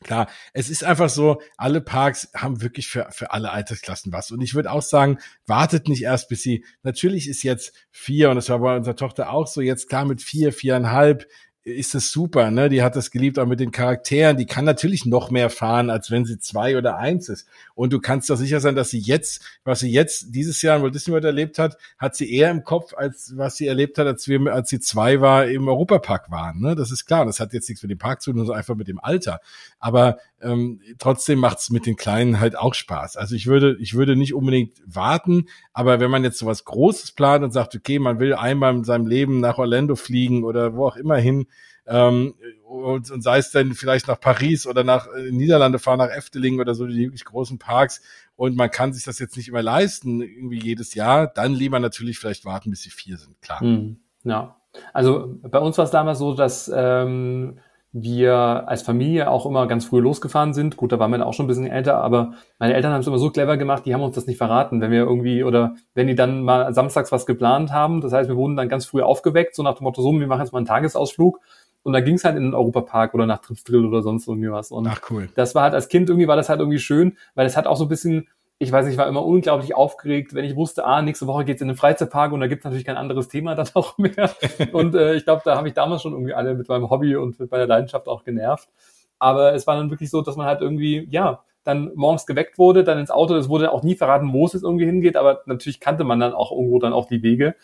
[0.02, 4.32] Klar, es ist einfach so, alle Parks haben wirklich für, für alle Altersklassen was.
[4.32, 8.38] Und ich würde auch sagen, wartet nicht erst, bis sie, natürlich ist jetzt vier, und
[8.38, 11.28] das war bei unserer Tochter auch so, jetzt klar mit vier, viereinhalb,
[11.64, 12.70] ist es super, ne?
[12.70, 14.38] Die hat das geliebt, auch mit den Charakteren.
[14.38, 17.48] Die kann natürlich noch mehr fahren, als wenn sie zwei oder eins ist.
[17.76, 20.84] Und du kannst doch sicher sein, dass sie jetzt, was sie jetzt dieses Jahr in
[20.84, 24.08] Walt Disney World erlebt hat, hat sie eher im Kopf, als was sie erlebt hat,
[24.08, 26.62] als wir, als sie zwei war im Europapark waren.
[26.62, 26.76] Ne?
[26.76, 27.26] Das ist klar.
[27.26, 29.42] Das hat jetzt nichts mit dem Park zu tun, sondern einfach mit dem Alter.
[29.80, 33.16] Aber ähm, trotzdem macht's mit den Kleinen halt auch Spaß.
[33.16, 37.14] Also ich würde, ich würde nicht unbedingt warten, aber wenn man jetzt so was Großes
[37.14, 40.88] plant und sagt, okay, man will einmal in seinem Leben nach Orlando fliegen oder wo
[40.88, 41.48] auch immer hin,
[41.90, 46.12] ähm, und, und sei es denn vielleicht nach Paris oder nach äh, Niederlande fahren, nach
[46.12, 48.02] Efteling oder so, die wirklich großen Parks
[48.36, 52.20] und man kann sich das jetzt nicht immer leisten, irgendwie jedes Jahr, dann lieber natürlich
[52.20, 53.64] vielleicht warten, bis sie vier sind, klar.
[53.64, 53.98] Mhm.
[54.24, 54.58] Ja,
[54.94, 57.60] also bei uns war es damals so, dass ähm,
[57.92, 60.78] wir als Familie auch immer ganz früh losgefahren sind.
[60.78, 63.18] Gut, da waren wir auch schon ein bisschen älter, aber meine Eltern haben es immer
[63.18, 66.16] so clever gemacht, die haben uns das nicht verraten, wenn wir irgendwie oder wenn die
[66.16, 68.02] dann mal samstags was geplant haben.
[68.02, 70.42] Das heißt, wir wurden dann ganz früh aufgeweckt, so nach dem Motto, so, wir machen
[70.42, 71.40] jetzt mal einen Tagesausflug
[71.82, 74.72] und da ging es halt in den Europapark oder nach Tripsdrill oder sonst irgendwie was.
[74.72, 75.30] Und Ach cool.
[75.36, 77.78] Das war halt als Kind irgendwie war das halt irgendwie schön, weil es hat auch
[77.78, 78.28] so ein bisschen
[78.62, 81.62] ich weiß nicht, ich war immer unglaublich aufgeregt, wenn ich wusste, ah, nächste Woche geht's
[81.62, 84.30] in den Freizeitpark und da gibt's natürlich kein anderes Thema dann auch mehr.
[84.74, 87.40] und äh, ich glaube, da habe ich damals schon irgendwie alle mit meinem Hobby und
[87.40, 88.70] mit meiner Leidenschaft auch genervt.
[89.18, 92.84] Aber es war dann wirklich so, dass man halt irgendwie, ja, dann morgens geweckt wurde,
[92.84, 95.80] dann ins Auto, es wurde auch nie verraten, wo es jetzt irgendwie hingeht, aber natürlich
[95.80, 97.56] kannte man dann auch irgendwo dann auch die Wege.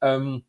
[0.00, 0.44] Ähm,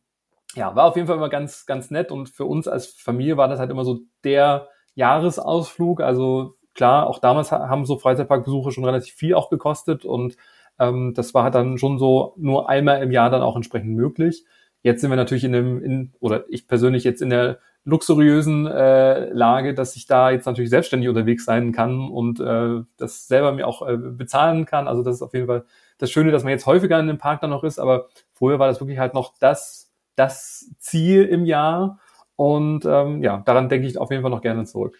[0.54, 3.48] ja, war auf jeden Fall immer ganz, ganz nett und für uns als Familie war
[3.48, 6.00] das halt immer so der Jahresausflug.
[6.00, 10.36] Also klar, auch damals haben so Freizeitparkbesuche schon relativ viel auch gekostet und
[10.78, 14.44] ähm, das war dann schon so nur einmal im Jahr dann auch entsprechend möglich.
[14.82, 19.30] Jetzt sind wir natürlich in dem, in, oder ich persönlich jetzt in der luxuriösen äh,
[19.30, 23.66] Lage, dass ich da jetzt natürlich selbstständig unterwegs sein kann und äh, das selber mir
[23.66, 24.86] auch äh, bezahlen kann.
[24.88, 25.64] Also das ist auf jeden Fall
[25.98, 28.68] das Schöne, dass man jetzt häufiger in dem Park dann noch ist, aber vorher war
[28.68, 31.98] das wirklich halt noch das, das Ziel im Jahr.
[32.36, 34.96] Und ähm, ja, daran denke ich auf jeden Fall noch gerne zurück.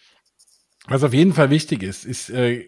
[0.87, 2.65] Was auf jeden Fall wichtig ist, ist äh,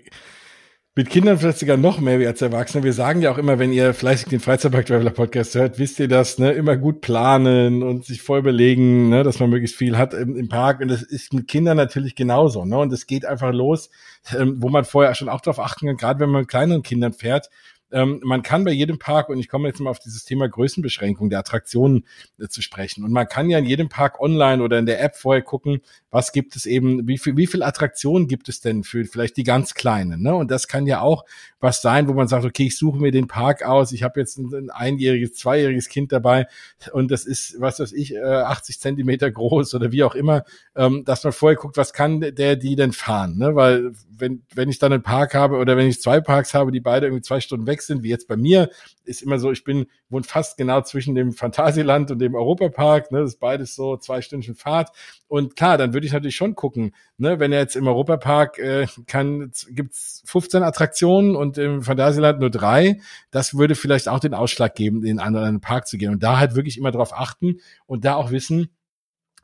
[0.97, 2.85] mit Kindern vielleicht sogar noch mehr wie als Erwachsene.
[2.85, 6.07] Wir sagen ja auch immer, wenn ihr fleißig den Freizeitpark Traveler Podcast hört, wisst ihr
[6.07, 6.53] das, ne?
[6.53, 9.23] Immer gut planen und sich voll belegen, ne?
[9.23, 10.79] dass man möglichst viel hat im, im Park.
[10.79, 12.77] Und das ist mit Kindern natürlich genauso, ne?
[12.77, 13.89] Und es geht einfach los,
[14.33, 17.11] ähm, wo man vorher schon auch darauf achten kann, gerade wenn man mit kleineren Kindern
[17.11, 17.49] fährt,
[17.91, 21.29] ähm, man kann bei jedem Park, und ich komme jetzt mal auf dieses Thema Größenbeschränkung
[21.29, 22.05] der Attraktionen
[22.39, 25.15] äh, zu sprechen, und man kann ja in jedem Park online oder in der App
[25.15, 29.05] vorher gucken, was gibt es eben, wie viel, wie viel Attraktionen gibt es denn für
[29.05, 30.35] vielleicht die ganz kleinen, ne?
[30.35, 31.25] Und das kann ja auch
[31.59, 34.37] was sein, wo man sagt, okay, ich suche mir den Park aus, ich habe jetzt
[34.37, 36.47] ein, ein einjähriges, zweijähriges Kind dabei
[36.91, 40.43] und das ist, was weiß ich, 80 äh, Zentimeter groß oder wie auch immer,
[40.75, 43.55] ähm, dass man vorher guckt, was kann der die denn fahren, ne?
[43.55, 46.79] Weil wenn, wenn ich dann einen Park habe oder wenn ich zwei Parks habe, die
[46.79, 48.69] beide irgendwie zwei Stunden weg sind, wie jetzt bei mir,
[49.03, 53.19] ist immer so, ich bin, wohne fast genau zwischen dem Phantasialand und dem Europapark, ne,
[53.19, 54.89] das ist beides so zwei Stunden Fahrt.
[55.27, 58.87] Und klar, dann würde ich natürlich schon gucken, ne, wenn er jetzt im Europapark äh,
[59.07, 62.99] kann, gibt's 15 Attraktionen und im Phantasialand nur drei,
[63.31, 66.11] das würde vielleicht auch den Ausschlag geben, in einen anderen Park zu gehen.
[66.11, 68.69] Und da halt wirklich immer darauf achten und da auch wissen,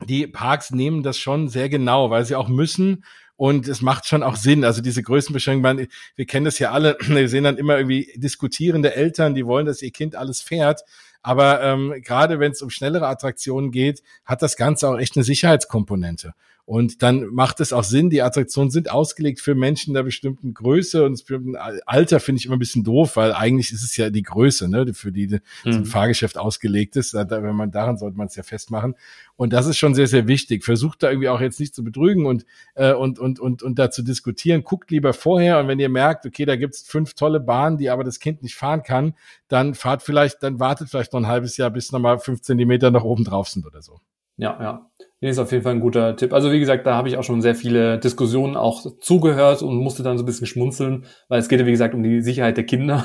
[0.08, 3.04] die Parks nehmen das schon sehr genau, weil sie auch müssen
[3.42, 4.64] und es macht schon auch Sinn.
[4.64, 9.34] Also diese Größenbeschränkungen, wir kennen das ja alle, wir sehen dann immer irgendwie diskutierende Eltern,
[9.34, 10.84] die wollen, dass ihr Kind alles fährt.
[11.22, 15.24] Aber ähm, gerade wenn es um schnellere Attraktionen geht, hat das Ganze auch echt eine
[15.24, 16.34] Sicherheitskomponente.
[16.64, 21.04] Und dann macht es auch Sinn, die Attraktionen sind ausgelegt für Menschen der bestimmten Größe
[21.04, 24.22] und bestimmten Alter finde ich immer ein bisschen doof, weil eigentlich ist es ja die
[24.22, 25.84] Größe, ne, für die das mhm.
[25.84, 27.14] Fahrgeschäft ausgelegt ist.
[27.14, 28.94] wenn man daran sollte man es ja festmachen.
[29.34, 30.64] Und das ist schon sehr, sehr wichtig.
[30.64, 32.46] Versucht da irgendwie auch jetzt nicht zu betrügen und,
[32.76, 34.62] äh, und, und, und, und da zu diskutieren.
[34.62, 38.04] Guckt lieber vorher und wenn ihr merkt, okay, da gibt's fünf tolle Bahnen, die aber
[38.04, 39.14] das Kind nicht fahren kann,
[39.48, 43.02] dann fahrt vielleicht, dann wartet vielleicht noch ein halbes Jahr, bis nochmal fünf Zentimeter nach
[43.02, 44.00] oben drauf sind oder so.
[44.36, 44.90] Ja, ja.
[45.20, 46.32] Nee, ist auf jeden Fall ein guter Tipp.
[46.32, 50.02] Also wie gesagt, da habe ich auch schon sehr viele Diskussionen auch zugehört und musste
[50.02, 52.64] dann so ein bisschen schmunzeln, weil es geht ja wie gesagt um die Sicherheit der
[52.64, 53.04] Kinder.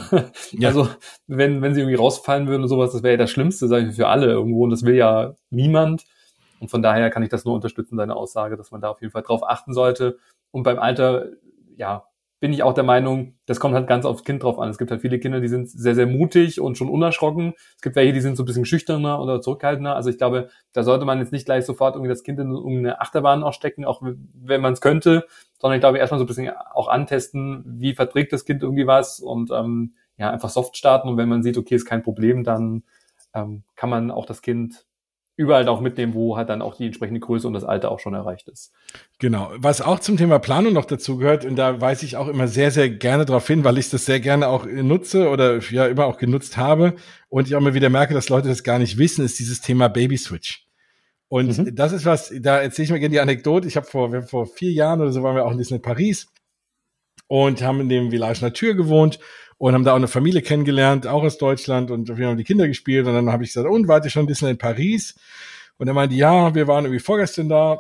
[0.52, 0.70] Ja.
[0.70, 0.90] Also
[1.28, 3.96] wenn, wenn sie irgendwie rausfallen würden und sowas, das wäre ja das Schlimmste, sage ich,
[3.96, 6.06] für alle irgendwo und das will ja niemand.
[6.60, 9.12] Und von daher kann ich das nur unterstützen, deine Aussage, dass man da auf jeden
[9.12, 10.18] Fall drauf achten sollte.
[10.50, 11.28] Und beim Alter,
[11.76, 12.07] ja,
[12.39, 14.69] bin ich auch der Meinung, das kommt halt ganz aufs Kind drauf an.
[14.69, 17.54] Es gibt halt viele Kinder, die sind sehr, sehr mutig und schon unerschrocken.
[17.76, 19.95] Es gibt welche, die sind so ein bisschen schüchterner oder zurückhaltender.
[19.95, 23.02] Also ich glaube, da sollte man jetzt nicht gleich sofort irgendwie das Kind in irgendeine
[23.02, 25.26] Achterbahn auch stecken, auch wenn man es könnte,
[25.60, 29.19] sondern ich glaube erstmal so ein bisschen auch antesten, wie verträgt das Kind irgendwie was
[29.19, 31.10] und ähm, ja, einfach soft starten.
[31.10, 32.84] Und wenn man sieht, okay, ist kein Problem, dann
[33.34, 34.86] ähm, kann man auch das Kind
[35.38, 38.15] überall auch mitnehmen, wo halt dann auch die entsprechende Größe und das Alter auch schon
[38.15, 38.73] erreicht ist.
[39.19, 39.52] Genau.
[39.56, 42.71] Was auch zum Thema Planung noch dazu gehört, und da weise ich auch immer sehr,
[42.71, 46.17] sehr gerne darauf hin, weil ich das sehr gerne auch nutze oder ja immer auch
[46.17, 46.95] genutzt habe
[47.30, 49.88] und ich auch immer wieder merke, dass Leute das gar nicht wissen, ist dieses Thema
[49.89, 50.65] Baby Switch.
[51.30, 51.76] Und mhm.
[51.76, 53.67] das ist was, da erzähle ich mir gerne die Anekdote.
[53.67, 56.28] Ich habe vor, vor vier Jahren oder so waren wir auch in Disney Paris
[57.28, 59.19] und haben in dem Village Natur gewohnt
[59.58, 62.67] und haben da auch eine Familie kennengelernt, auch aus Deutschland und wir haben die Kinder
[62.67, 65.15] gespielt und dann habe ich gesagt, und wart ihr schon ein bisschen in Paris?
[65.78, 67.80] Und er meinte, ja, wir waren irgendwie vorgestern da,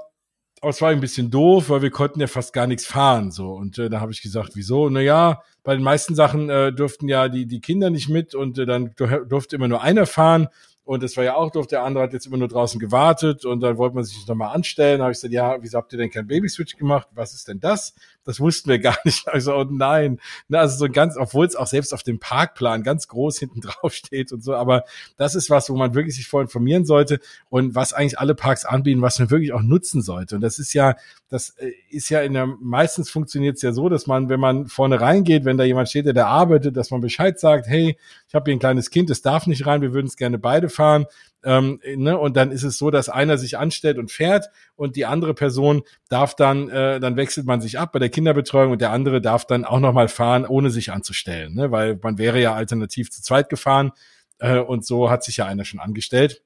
[0.61, 3.53] aber es war ein bisschen doof, weil wir konnten ja fast gar nichts fahren so
[3.53, 4.89] und äh, da habe ich gesagt, wieso?
[4.89, 8.57] Na ja, bei den meisten Sachen äh, durften ja die die Kinder nicht mit und
[8.57, 8.93] äh, dann
[9.27, 10.47] durfte immer nur einer fahren
[10.87, 11.67] und das war ja auch doof.
[11.67, 14.99] Der andere hat jetzt immer nur draußen gewartet und dann wollte man sich nochmal anstellen.
[14.99, 17.09] Da habe ich gesagt, ja, wieso habt ihr denn kein Babyswitch gemacht?
[17.13, 17.93] Was ist denn das?
[18.23, 19.27] Das wussten wir gar nicht.
[19.27, 20.19] Also, oh nein.
[20.49, 24.31] Also so ganz, obwohl es auch selbst auf dem Parkplan ganz groß hinten drauf steht
[24.31, 24.55] und so.
[24.55, 24.85] Aber
[25.17, 27.19] das ist was, wo man wirklich sich vorher informieren sollte
[27.49, 30.35] und was eigentlich alle Parks anbieten, was man wirklich auch nutzen sollte.
[30.35, 30.95] Und das ist ja,
[31.27, 34.67] das äh, ist ja in der, meistens funktioniert es ja so, dass man, wenn man
[34.67, 37.97] vorne reingeht, wenn da jemand steht, der da arbeitet, dass man Bescheid sagt, hey,
[38.27, 40.69] ich habe hier ein kleines Kind, es darf nicht rein, wir würden es gerne beide
[40.77, 41.05] gefahren.
[41.43, 45.05] Ähm, ne, und dann ist es so, dass einer sich anstellt und fährt und die
[45.05, 48.91] andere Person darf dann, äh, dann wechselt man sich ab bei der Kinderbetreuung und der
[48.91, 53.11] andere darf dann auch nochmal fahren, ohne sich anzustellen, ne, weil man wäre ja alternativ
[53.11, 53.91] zu zweit gefahren
[54.39, 56.41] äh, und so hat sich ja einer schon angestellt.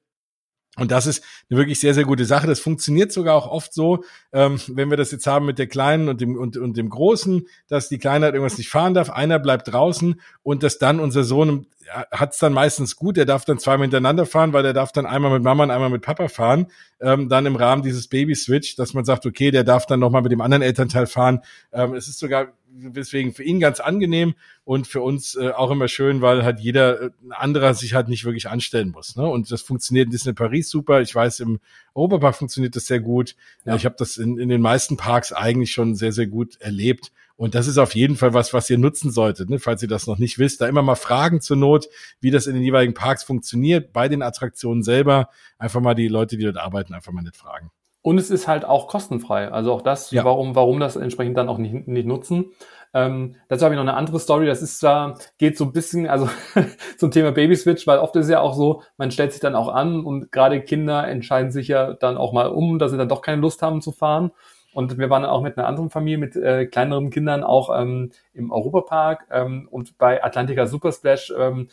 [0.78, 2.46] Und das ist eine wirklich sehr, sehr gute Sache.
[2.46, 6.08] Das funktioniert sogar auch oft so, ähm, wenn wir das jetzt haben mit der Kleinen
[6.08, 9.38] und dem, und, und dem Großen, dass die Kleine halt irgendwas nicht fahren darf, einer
[9.38, 11.66] bleibt draußen und dass dann unser Sohn
[12.10, 15.06] hat es dann meistens gut, der darf dann zweimal hintereinander fahren, weil der darf dann
[15.06, 16.66] einmal mit Mama und einmal mit Papa fahren,
[17.00, 20.32] ähm, dann im Rahmen dieses Baby-Switch, dass man sagt, okay, der darf dann nochmal mit
[20.32, 21.40] dem anderen Elternteil fahren.
[21.72, 25.88] Ähm, es ist sogar deswegen für ihn ganz angenehm und für uns äh, auch immer
[25.88, 29.16] schön, weil halt jeder äh, anderer sich halt nicht wirklich anstellen muss.
[29.16, 29.26] Ne?
[29.26, 31.00] Und das funktioniert in Disney Paris super.
[31.00, 31.60] Ich weiß, im
[31.94, 33.36] Europapark funktioniert das sehr gut.
[33.64, 33.76] Ja.
[33.76, 37.12] Ich habe das in, in den meisten Parks eigentlich schon sehr, sehr gut erlebt.
[37.36, 39.58] Und das ist auf jeden Fall was, was ihr nutzen solltet, ne?
[39.58, 40.60] falls ihr das noch nicht wisst.
[40.60, 41.88] Da immer mal fragen zur Not,
[42.20, 45.28] wie das in den jeweiligen Parks funktioniert, bei den Attraktionen selber.
[45.58, 47.70] Einfach mal die Leute, die dort arbeiten, einfach mal nicht fragen.
[48.02, 49.50] Und es ist halt auch kostenfrei.
[49.50, 50.24] Also auch das, ja.
[50.24, 52.52] warum, warum das entsprechend dann auch nicht, nicht nutzen.
[52.94, 54.46] Ähm, dazu habe ich noch eine andere Story.
[54.46, 56.28] Das ist zwar, geht so ein bisschen, also
[56.98, 59.68] zum Thema Babyswitch, weil oft ist es ja auch so, man stellt sich dann auch
[59.68, 63.22] an und gerade Kinder entscheiden sich ja dann auch mal um, dass sie dann doch
[63.22, 64.32] keine Lust haben zu fahren.
[64.74, 68.50] Und wir waren auch mit einer anderen Familie, mit äh, kleineren Kindern auch ähm, im
[68.50, 69.26] Europapark.
[69.30, 71.68] Ähm, und bei Atlantica Super Splash ähm,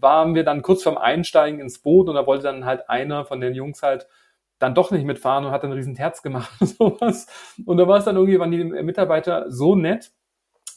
[0.00, 3.40] waren wir dann kurz vorm Einsteigen ins Boot und da wollte dann halt einer von
[3.40, 4.08] den Jungs halt
[4.58, 7.26] dann doch nicht mitfahren und hat dann ein riesen Terz gemacht und sowas.
[7.64, 10.12] Und da war es dann irgendwie, waren die Mitarbeiter so nett,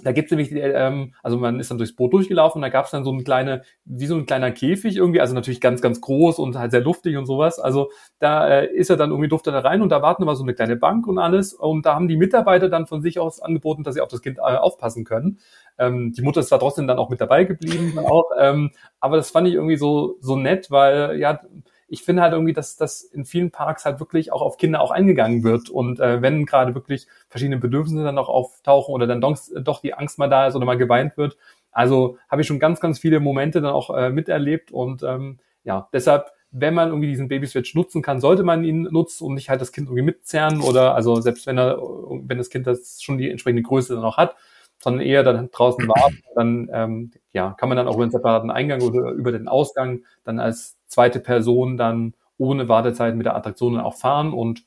[0.03, 3.03] da gibt's nämlich, ähm, also man ist dann durchs Boot durchgelaufen und da gab's dann
[3.03, 6.57] so ein kleine, wie so ein kleiner Käfig irgendwie, also natürlich ganz, ganz groß und
[6.57, 7.59] halt sehr luftig und sowas.
[7.59, 10.43] Also da äh, ist er dann irgendwie durfte da rein und da warten wir so
[10.43, 11.53] eine kleine Bank und alles.
[11.53, 14.37] Und da haben die Mitarbeiter dann von sich aus angeboten, dass sie auf das Kind
[14.37, 15.39] äh, aufpassen können.
[15.77, 19.31] Ähm, die Mutter ist zwar trotzdem dann auch mit dabei geblieben, auch, ähm, aber das
[19.31, 21.39] fand ich irgendwie so, so nett, weil ja,
[21.87, 24.91] ich finde halt irgendwie, dass das in vielen Parks halt wirklich auch auf Kinder auch
[24.91, 25.69] eingegangen wird.
[25.69, 29.93] Und äh, wenn gerade wirklich verschiedene Bedürfnisse dann noch auftauchen oder dann doch, doch die
[29.93, 31.37] Angst mal da ist oder mal geweint wird.
[31.71, 34.71] Also habe ich schon ganz, ganz viele Momente dann auch äh, miterlebt.
[34.71, 39.25] Und ähm, ja, deshalb, wenn man irgendwie diesen Babyswitch nutzen kann, sollte man ihn nutzen
[39.25, 42.65] und nicht halt das Kind irgendwie mitzerren oder also selbst wenn er, wenn das Kind
[42.65, 44.35] das schon die entsprechende Größe dann auch hat,
[44.81, 46.21] sondern eher dann draußen warten.
[46.35, 50.03] Dann ähm, ja, kann man dann auch über den separaten Eingang oder über den Ausgang
[50.23, 54.65] dann als zweite Person dann ohne Wartezeit mit der Attraktion auch fahren und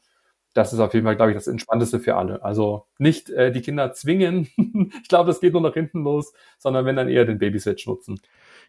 [0.55, 2.43] das ist auf jeden Fall, glaube ich, das Entspannteste für alle.
[2.43, 4.49] Also nicht äh, die Kinder zwingen,
[5.03, 8.21] ich glaube, das geht nur nach hinten los, sondern wenn dann eher den Babysitch nutzen.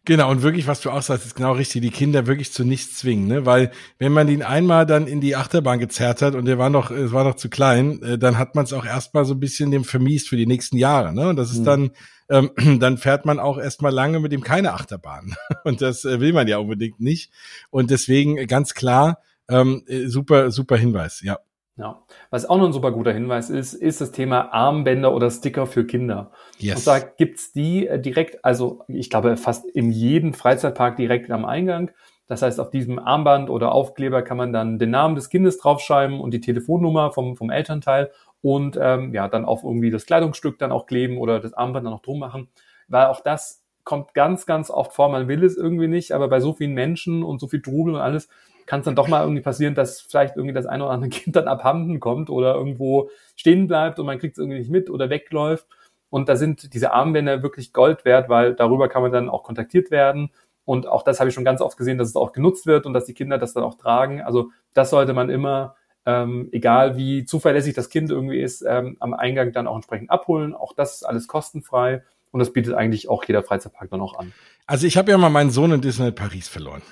[0.05, 2.97] Genau, und wirklich, was du auch sagst, ist genau richtig, die Kinder wirklich zu nichts
[2.97, 3.45] zwingen, ne?
[3.45, 6.89] Weil wenn man ihn einmal dann in die Achterbahn gezerrt hat und der war noch,
[6.89, 9.71] es war noch zu klein, äh, dann hat man es auch erstmal so ein bisschen
[9.71, 11.29] dem vermiest für die nächsten Jahre, ne?
[11.29, 11.65] Und das ist mhm.
[11.65, 11.91] dann,
[12.29, 15.35] ähm, dann fährt man auch erstmal lange mit ihm keine Achterbahn.
[15.63, 17.31] Und das äh, will man ja unbedingt nicht.
[17.69, 21.39] Und deswegen ganz klar, ähm, äh, super, super Hinweis, ja.
[21.79, 22.03] Ja.
[22.29, 25.87] Was auch noch ein super guter Hinweis ist, ist das Thema Armbänder oder Sticker für
[25.87, 26.31] Kinder.
[26.57, 26.75] Yes.
[26.75, 31.45] Und zwar gibt's die äh, direkt, also ich glaube fast in jedem Freizeitpark direkt am
[31.45, 31.91] Eingang.
[32.27, 36.19] Das heißt, auf diesem Armband oder Aufkleber kann man dann den Namen des Kindes draufschreiben
[36.19, 38.11] und die Telefonnummer vom, vom Elternteil
[38.41, 41.93] und ähm, ja, dann auf irgendwie das Kleidungsstück dann auch kleben oder das Armband dann
[41.93, 42.49] auch drum machen.
[42.89, 45.09] Weil auch das kommt ganz, ganz oft vor.
[45.09, 48.01] Man will es irgendwie nicht, aber bei so vielen Menschen und so viel Trubel und
[48.01, 48.27] alles
[48.69, 51.35] kann es dann doch mal irgendwie passieren, dass vielleicht irgendwie das eine oder andere Kind
[51.35, 55.09] dann abhanden kommt oder irgendwo stehen bleibt und man kriegt es irgendwie nicht mit oder
[55.09, 55.65] wegläuft.
[56.11, 59.89] Und da sind diese Armbänder wirklich Gold wert, weil darüber kann man dann auch kontaktiert
[59.89, 60.29] werden.
[60.65, 62.93] Und auch das habe ich schon ganz oft gesehen, dass es auch genutzt wird und
[62.93, 64.21] dass die Kinder das dann auch tragen.
[64.21, 69.15] Also das sollte man immer, ähm, egal wie zuverlässig das Kind irgendwie ist, ähm, am
[69.15, 70.53] Eingang dann auch entsprechend abholen.
[70.53, 72.03] Auch das ist alles kostenfrei.
[72.31, 74.33] Und das bietet eigentlich auch jeder Freizeitpark dann auch an.
[74.67, 76.83] Also ich habe ja mal meinen Sohn in Disneyland Paris verloren.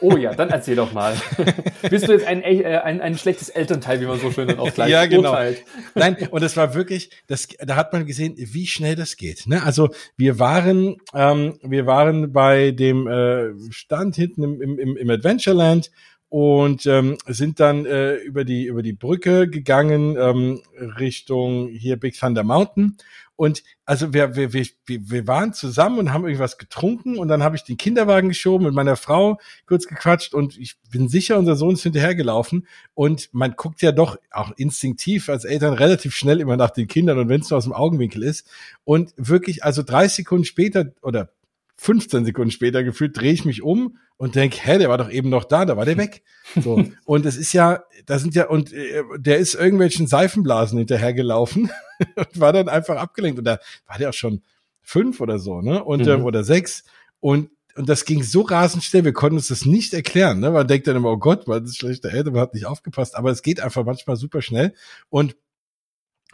[0.00, 1.16] Oh ja, dann erzähl doch mal.
[1.90, 4.72] Bist du jetzt ein, äh, ein, ein schlechtes Elternteil, wie man so schön dann auch
[4.74, 5.30] gleich ja, genau.
[5.30, 5.64] urteilt?
[5.94, 9.46] Nein, und es war wirklich, das, da hat man gesehen, wie schnell das geht.
[9.46, 9.62] Ne?
[9.62, 15.90] Also wir waren, ähm, wir waren bei dem äh, Stand hinten im, im, im Adventureland
[16.28, 20.62] und ähm, sind dann äh, über die über die Brücke gegangen ähm,
[20.98, 22.96] Richtung hier Big Thunder Mountain
[23.36, 27.56] und also wir, wir, wir, wir waren zusammen und haben irgendwas getrunken und dann habe
[27.56, 31.74] ich den Kinderwagen geschoben mit meiner Frau kurz gequatscht und ich bin sicher, unser Sohn
[31.74, 32.66] ist hinterhergelaufen.
[32.94, 37.18] Und man guckt ja doch auch instinktiv als Eltern relativ schnell immer nach den Kindern
[37.18, 38.48] und wenn es nur aus dem Augenwinkel ist.
[38.84, 41.30] Und wirklich also drei Sekunden später oder
[41.76, 45.28] 15 Sekunden später gefühlt drehe ich mich um und denke, hä, der war doch eben
[45.28, 46.22] noch da, da war der weg.
[46.62, 46.84] So.
[47.04, 51.70] und es ist ja, da sind ja, und äh, der ist irgendwelchen Seifenblasen hinterhergelaufen
[52.16, 53.38] und war dann einfach abgelenkt.
[53.38, 54.42] Und da war der auch schon
[54.80, 55.82] fünf oder so, ne?
[55.82, 56.22] Und, äh, mhm.
[56.22, 56.84] äh, oder sechs.
[57.20, 60.38] Und und das ging so rasend schnell, wir konnten uns das nicht erklären.
[60.38, 60.52] Ne?
[60.52, 63.32] Man denkt dann immer, oh Gott, man ist schlechter Eltern, man hat nicht aufgepasst, aber
[63.32, 64.74] es geht einfach manchmal super schnell.
[65.08, 65.36] Und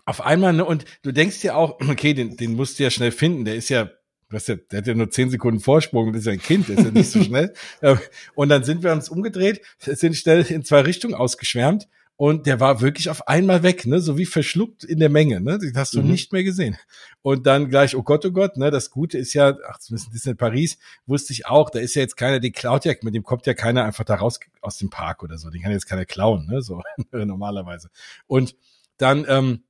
[0.04, 3.12] auf einmal, ne, und du denkst dir auch, okay, den, den musst du ja schnell
[3.12, 3.90] finden, der ist ja
[4.30, 6.78] was ja, der hat ja nur zehn Sekunden Vorsprung, das ist ja ein Kind, der
[6.78, 7.52] ist ja nicht so schnell.
[8.34, 11.88] Und dann sind wir uns umgedreht, sind schnell in zwei Richtungen ausgeschwärmt
[12.20, 15.58] und der war wirklich auf einmal weg, ne, so wie verschluckt in der Menge, ne,
[15.58, 16.10] das hast du mhm.
[16.10, 16.76] nicht mehr gesehen.
[17.22, 20.34] Und dann gleich, oh Gott, oh Gott, ne, das Gute ist ja, ach, zumindest Disney
[20.34, 23.46] Paris, wusste ich auch, da ist ja jetzt keiner, die klaut ja, mit dem kommt
[23.46, 26.46] ja keiner einfach da raus aus dem Park oder so, den kann jetzt keiner klauen,
[26.46, 27.88] ne, so normalerweise.
[28.26, 28.54] Und
[28.98, 29.62] dann, ähm,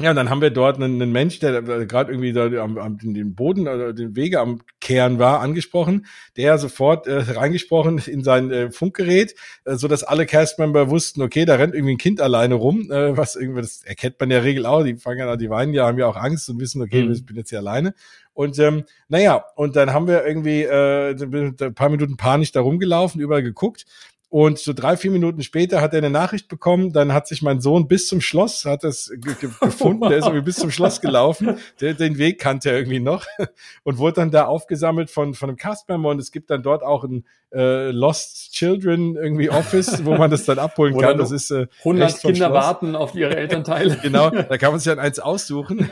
[0.00, 2.98] ja, und dann haben wir dort einen, einen Mensch, der gerade irgendwie da am, am
[2.98, 8.50] den Boden oder den Wege am Kehren war, angesprochen, der sofort äh, reingesprochen in sein
[8.50, 12.56] äh, Funkgerät, äh, so dass alle Castmember wussten, okay, da rennt irgendwie ein Kind alleine
[12.56, 15.72] rum, äh, was irgendwie, das erkennt man ja Regel auch, die fangen an, die weinen
[15.74, 17.12] ja, haben ja auch Angst und wissen, okay, mhm.
[17.12, 17.94] ich bin jetzt hier alleine.
[18.32, 23.20] Und ähm, naja, und dann haben wir irgendwie äh, ein paar Minuten panisch da rumgelaufen,
[23.20, 23.86] überall geguckt
[24.34, 27.60] und so drei, vier Minuten später hat er eine Nachricht bekommen, dann hat sich mein
[27.60, 29.12] Sohn bis zum Schloss, hat das
[29.60, 33.26] gefunden, der ist irgendwie bis zum Schloss gelaufen, der, den Weg kannte er irgendwie noch
[33.84, 37.04] und wurde dann da aufgesammelt von, von einem Castmember und es gibt dann dort auch
[37.04, 41.16] ein äh, Lost Children irgendwie Office, wo man das dann abholen kann.
[41.16, 43.98] Das ist äh, 100 Kinder warten auf ihre Elternteile.
[44.02, 45.90] genau, da kann man sich dann eins aussuchen,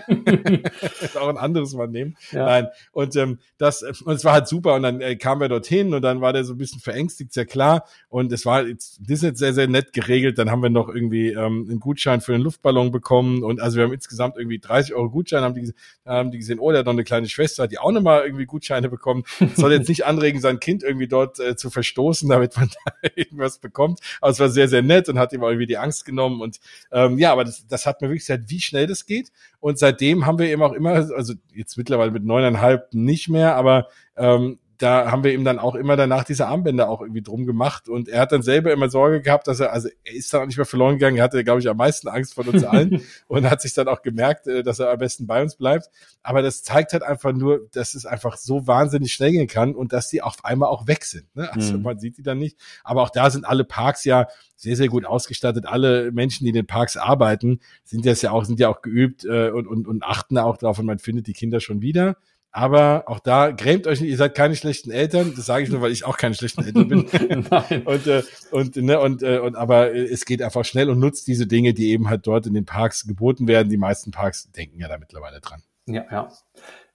[1.20, 2.16] auch ein anderes mal nehmen.
[2.32, 2.46] Ja.
[2.46, 5.94] Nein, und ähm, das und es war halt super und dann äh, kamen wir dorthin
[5.94, 9.22] und dann war der so ein bisschen verängstigt, sehr klar und es war jetzt das
[9.22, 10.38] ist sehr sehr nett geregelt.
[10.38, 13.84] Dann haben wir noch irgendwie ähm, einen Gutschein für einen Luftballon bekommen und also wir
[13.84, 15.72] haben insgesamt irgendwie 30 Euro Gutschein, haben die,
[16.04, 18.88] haben die gesehen, oh, der hat noch eine kleine Schwester, die auch nochmal irgendwie Gutscheine
[18.88, 19.24] bekommen.
[19.38, 23.08] Das soll jetzt nicht anregen, sein Kind irgendwie dort äh, zu verstoßen, damit man da
[23.14, 24.00] irgendwas bekommt.
[24.20, 26.40] Aber es war sehr, sehr nett und hat ihm irgendwie die Angst genommen.
[26.40, 29.30] Und ähm, ja, aber das, das hat mir wirklich gesagt, wie schnell das geht.
[29.60, 33.88] Und seitdem haben wir eben auch immer, also jetzt mittlerweile mit neuneinhalb nicht mehr, aber
[34.16, 37.88] ähm, da haben wir ihm dann auch immer danach diese Armbänder auch irgendwie drum gemacht
[37.88, 40.46] und er hat dann selber immer Sorge gehabt, dass er, also er ist dann auch
[40.46, 43.48] nicht mehr verloren gegangen, er hatte, glaube ich, am meisten Angst von uns allen und
[43.48, 45.90] hat sich dann auch gemerkt, äh, dass er am besten bei uns bleibt.
[46.22, 49.92] Aber das zeigt halt einfach nur, dass es einfach so wahnsinnig schnell gehen kann und
[49.92, 51.34] dass die auf einmal auch weg sind.
[51.34, 51.52] Ne?
[51.52, 51.82] Also mhm.
[51.82, 52.56] man sieht die dann nicht.
[52.84, 55.66] Aber auch da sind alle Parks ja sehr, sehr gut ausgestattet.
[55.66, 59.24] Alle Menschen, die in den Parks arbeiten, sind das ja auch, sind ja auch geübt
[59.24, 62.16] äh, und, und, und achten auch drauf und man findet die Kinder schon wieder.
[62.54, 65.32] Aber auch da grämt euch nicht, ihr seid keine schlechten Eltern.
[65.34, 67.06] Das sage ich nur, weil ich auch keine schlechten Eltern bin.
[67.86, 71.46] Und, äh, und, ne, und, äh, und aber es geht einfach schnell und nutzt diese
[71.46, 73.70] Dinge, die eben halt dort in den Parks geboten werden.
[73.70, 75.62] Die meisten Parks denken ja da mittlerweile dran.
[75.86, 76.28] Ja, ja.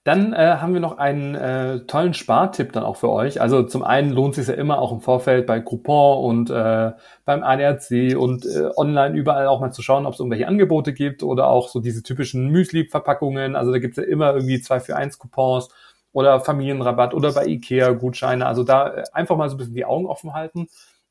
[0.08, 3.42] Dann äh, haben wir noch einen äh, tollen Spartipp dann auch für euch.
[3.42, 6.92] Also zum einen lohnt es sich ja immer auch im Vorfeld bei Groupon und äh,
[7.26, 11.22] beim ADAC und äh, online überall auch mal zu schauen, ob es irgendwelche Angebote gibt
[11.22, 13.54] oder auch so diese typischen Müsli-Verpackungen.
[13.54, 15.68] Also da gibt es ja immer irgendwie zwei für eins Coupons
[16.12, 18.46] oder Familienrabatt oder bei Ikea Gutscheine.
[18.46, 20.68] Also da äh, einfach mal so ein bisschen die Augen offen halten.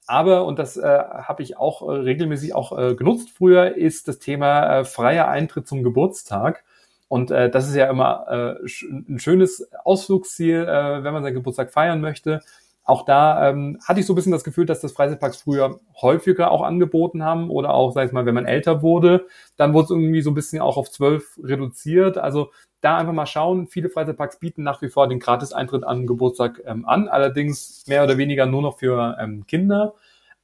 [0.07, 4.17] Aber, und das äh, habe ich auch äh, regelmäßig auch äh, genutzt früher, ist das
[4.17, 6.63] Thema äh, freier Eintritt zum Geburtstag.
[7.07, 11.71] Und äh, das ist ja immer äh, ein schönes Ausflugsziel, äh, wenn man seinen Geburtstag
[11.71, 12.41] feiern möchte.
[12.83, 16.51] Auch da ähm, hatte ich so ein bisschen das Gefühl, dass das Freizeitparks früher häufiger
[16.51, 19.89] auch angeboten haben oder auch, sag ich mal, wenn man älter wurde, dann wurde es
[19.91, 22.17] irgendwie so ein bisschen auch auf zwölf reduziert.
[22.17, 23.67] Also da einfach mal schauen.
[23.67, 28.17] Viele Freizeitparks bieten nach wie vor den Gratis-Eintritt an Geburtstag ähm, an, allerdings mehr oder
[28.17, 29.93] weniger nur noch für ähm, Kinder.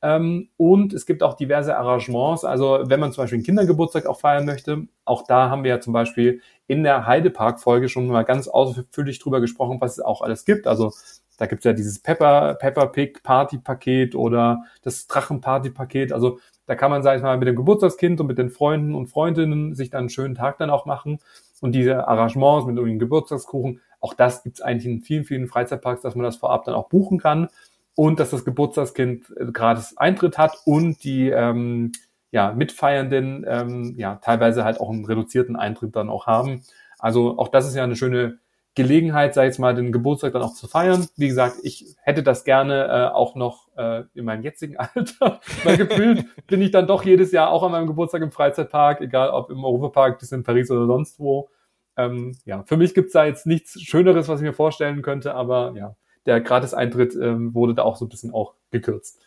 [0.04, 2.44] Ähm, und es gibt auch diverse Arrangements.
[2.44, 5.80] Also wenn man zum Beispiel einen Kindergeburtstag auch feiern möchte, auch da haben wir ja
[5.80, 10.44] zum Beispiel in der Heidepark-Folge schon mal ganz ausführlich drüber gesprochen, was es auch alles
[10.44, 10.68] gibt.
[10.68, 10.92] Also
[11.38, 16.12] da gibt es ja dieses Pepper, Pepper Pig Party-Paket oder das Drachen-Party-Paket.
[16.12, 19.08] Also da kann man, sag ich mal, mit dem Geburtstagskind und mit den Freunden und
[19.08, 21.20] Freundinnen sich dann einen schönen Tag dann auch machen.
[21.62, 26.02] Und diese Arrangements mit irgendwie Geburtstagskuchen, auch das gibt es eigentlich in vielen, vielen Freizeitparks,
[26.02, 27.48] dass man das vorab dann auch buchen kann
[27.96, 31.92] und dass das Geburtstagskind äh, gratis Eintritt hat und die ähm,
[32.32, 36.64] ja, Mitfeiernden ähm, ja teilweise halt auch einen reduzierten Eintritt dann auch haben.
[36.98, 38.40] Also auch das ist ja eine schöne
[38.76, 41.08] Gelegenheit, sei jetzt mal, den Geburtstag dann auch zu feiern.
[41.16, 45.40] Wie gesagt, ich hätte das gerne äh, auch noch äh, in meinem jetzigen Alter.
[45.64, 49.30] Weil gefühlt bin ich dann doch jedes Jahr auch an meinem Geburtstag im Freizeitpark, egal
[49.30, 51.50] ob im Europapark, bis in Paris oder sonst wo.
[51.98, 55.74] Ähm, ja, für mich gibt's da jetzt nichts Schöneres, was ich mir vorstellen könnte, aber
[55.76, 59.20] ja, der Gratis-Eintritt ähm, wurde da auch so ein bisschen auch gekürzt.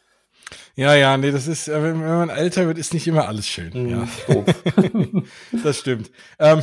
[0.74, 3.48] Ja, ja, nee, das ist, äh, wenn, wenn man älter wird, ist nicht immer alles
[3.48, 3.70] schön.
[3.72, 5.22] Mhm, ja.
[5.64, 6.10] das stimmt.
[6.38, 6.62] Ähm,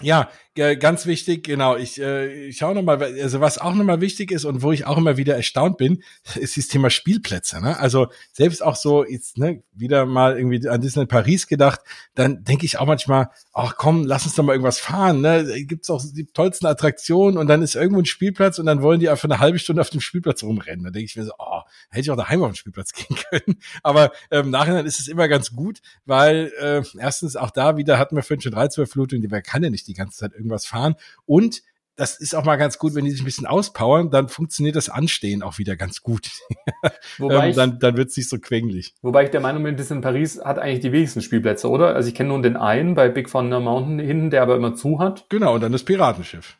[0.00, 1.76] ja, ganz wichtig, genau.
[1.76, 4.98] Ich, äh, ich schaue nochmal, also was auch nochmal wichtig ist und wo ich auch
[4.98, 6.02] immer wieder erstaunt bin,
[6.34, 7.60] ist das Thema Spielplätze.
[7.60, 7.78] Ne?
[7.78, 11.80] Also selbst auch so jetzt ne, wieder mal irgendwie an Disneyland Paris gedacht,
[12.14, 15.20] dann denke ich auch manchmal, ach komm, lass uns doch mal irgendwas fahren.
[15.20, 15.64] Ne?
[15.64, 19.08] Gibt's auch die tollsten Attraktionen und dann ist irgendwo ein Spielplatz und dann wollen die
[19.08, 20.84] einfach eine halbe Stunde auf dem Spielplatz rumrennen.
[20.84, 23.60] Da denke ich mir so, oh, hätte ich auch daheim auf den Spielplatz gehen können.
[23.82, 28.16] Aber ähm, nachher ist es immer ganz gut, weil äh, erstens auch da wieder hatten
[28.16, 30.94] wir vorhin schon 13 Flutung, die kann ja nicht die ganze Zeit irgendwas fahren.
[31.26, 31.62] Und
[31.98, 34.88] das ist auch mal ganz gut, wenn die sich ein bisschen auspowern, dann funktioniert das
[34.88, 36.30] Anstehen auch wieder ganz gut.
[37.18, 38.94] Wobei ähm, dann, dann wird es nicht so quengelig.
[39.02, 41.96] Wobei ich der Meinung bin, das in Paris hat eigentlich die wenigsten Spielplätze, oder?
[41.96, 45.00] Also ich kenne nur den einen bei Big Thunder Mountain hinten, der aber immer zu
[45.00, 45.26] hat.
[45.28, 46.57] Genau, und dann das Piratenschiff.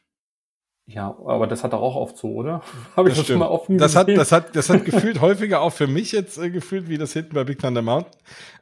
[0.90, 2.62] Ja, aber das hat doch auch oft so, oder?
[2.96, 5.60] Habe ich das, das schon mal offen das hat, das hat, das hat gefühlt häufiger
[5.60, 8.14] auch für mich jetzt äh, gefühlt, wie das hinten bei Big Thunder Mountain.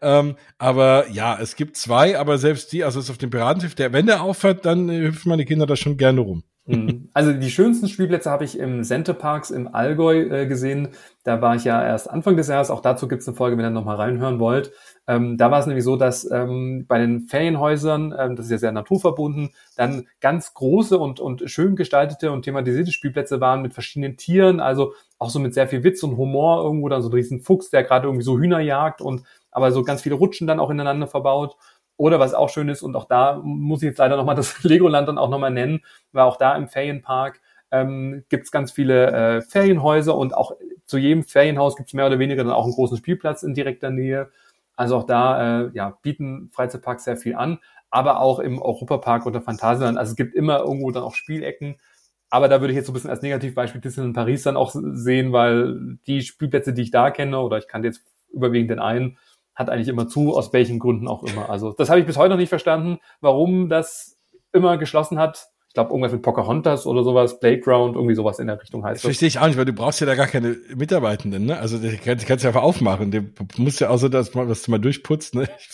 [0.03, 3.77] Ähm, aber ja, es gibt zwei, aber selbst die, also es ist auf dem Piratenschiff,
[3.77, 6.43] der, wenn der aufhört, dann äh, hüpfen meine Kinder da schon gerne rum.
[6.67, 7.11] Mhm.
[7.15, 10.89] Also die schönsten Spielplätze habe ich im Center Parks im Allgäu äh, gesehen.
[11.23, 12.71] Da war ich ja erst Anfang des Jahres.
[12.71, 14.73] Auch dazu gibt es eine Folge, wenn ihr noch mal reinhören wollt.
[15.09, 18.59] Ähm, da war es nämlich so, dass ähm, bei den Ferienhäusern, ähm, das ist ja
[18.59, 24.17] sehr naturverbunden, dann ganz große und, und schön gestaltete und thematisierte Spielplätze waren mit verschiedenen
[24.17, 27.41] Tieren, also auch so mit sehr viel Witz und Humor irgendwo dann so ein riesen
[27.41, 30.71] Fuchs, der gerade irgendwie so Hühner jagt und aber so ganz viele Rutschen dann auch
[30.71, 31.57] ineinander verbaut.
[31.99, 35.09] Oder was auch schön ist, und auch da muss ich jetzt leider nochmal das Legoland
[35.09, 35.81] dann auch nochmal nennen,
[36.13, 37.41] weil auch da im Ferienpark
[37.71, 40.53] ähm, gibt ganz viele äh, Ferienhäuser und auch
[40.85, 43.91] zu jedem Ferienhaus gibt es mehr oder weniger dann auch einen großen Spielplatz in direkter
[43.91, 44.31] Nähe.
[44.77, 47.59] Also auch da äh, ja, bieten Freizeitparks sehr viel an,
[47.91, 49.99] aber auch im Europapark oder Phantasialand.
[49.99, 51.81] Also es gibt immer irgendwo dann auch Spielecken.
[52.29, 55.33] Aber da würde ich jetzt so ein bisschen als Negativbeispiel Disneyland Paris dann auch sehen,
[55.33, 59.17] weil die Spielplätze, die ich da kenne, oder ich kannte jetzt überwiegend den einen,
[59.55, 61.49] hat eigentlich immer zu, aus welchen Gründen auch immer.
[61.49, 64.19] Also das habe ich bis heute noch nicht verstanden, warum das
[64.53, 68.83] immer geschlossen hat glaube, irgendwas mit Pocahontas oder sowas, Playground, irgendwie sowas in der Richtung
[68.83, 69.03] heißt das.
[69.03, 71.59] Verstehe ich auch nicht, weil du brauchst ja da gar keine Mitarbeitenden, ne?
[71.59, 73.11] Also die, die kannst du ja einfach aufmachen.
[73.11, 73.23] Du
[73.59, 75.47] musst ja auch so, dass man, dass du mal durchputzt, ne?
[75.59, 75.69] Ich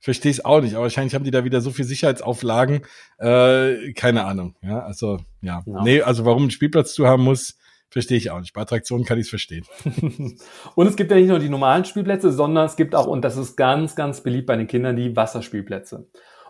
[0.00, 2.82] verstehe es auch nicht, aber wahrscheinlich haben die da wieder so viel Sicherheitsauflagen,
[3.18, 4.78] äh, keine Ahnung, ja?
[4.78, 5.62] Also, ja.
[5.66, 5.82] ja.
[5.82, 7.58] Nee, also warum ein Spielplatz zu haben muss,
[7.90, 8.52] verstehe ich auch nicht.
[8.52, 9.64] Bei Attraktionen kann ich es verstehen.
[10.76, 13.36] und es gibt ja nicht nur die normalen Spielplätze, sondern es gibt auch, und das
[13.36, 16.06] ist ganz, ganz beliebt bei den Kindern, die Wasserspielplätze.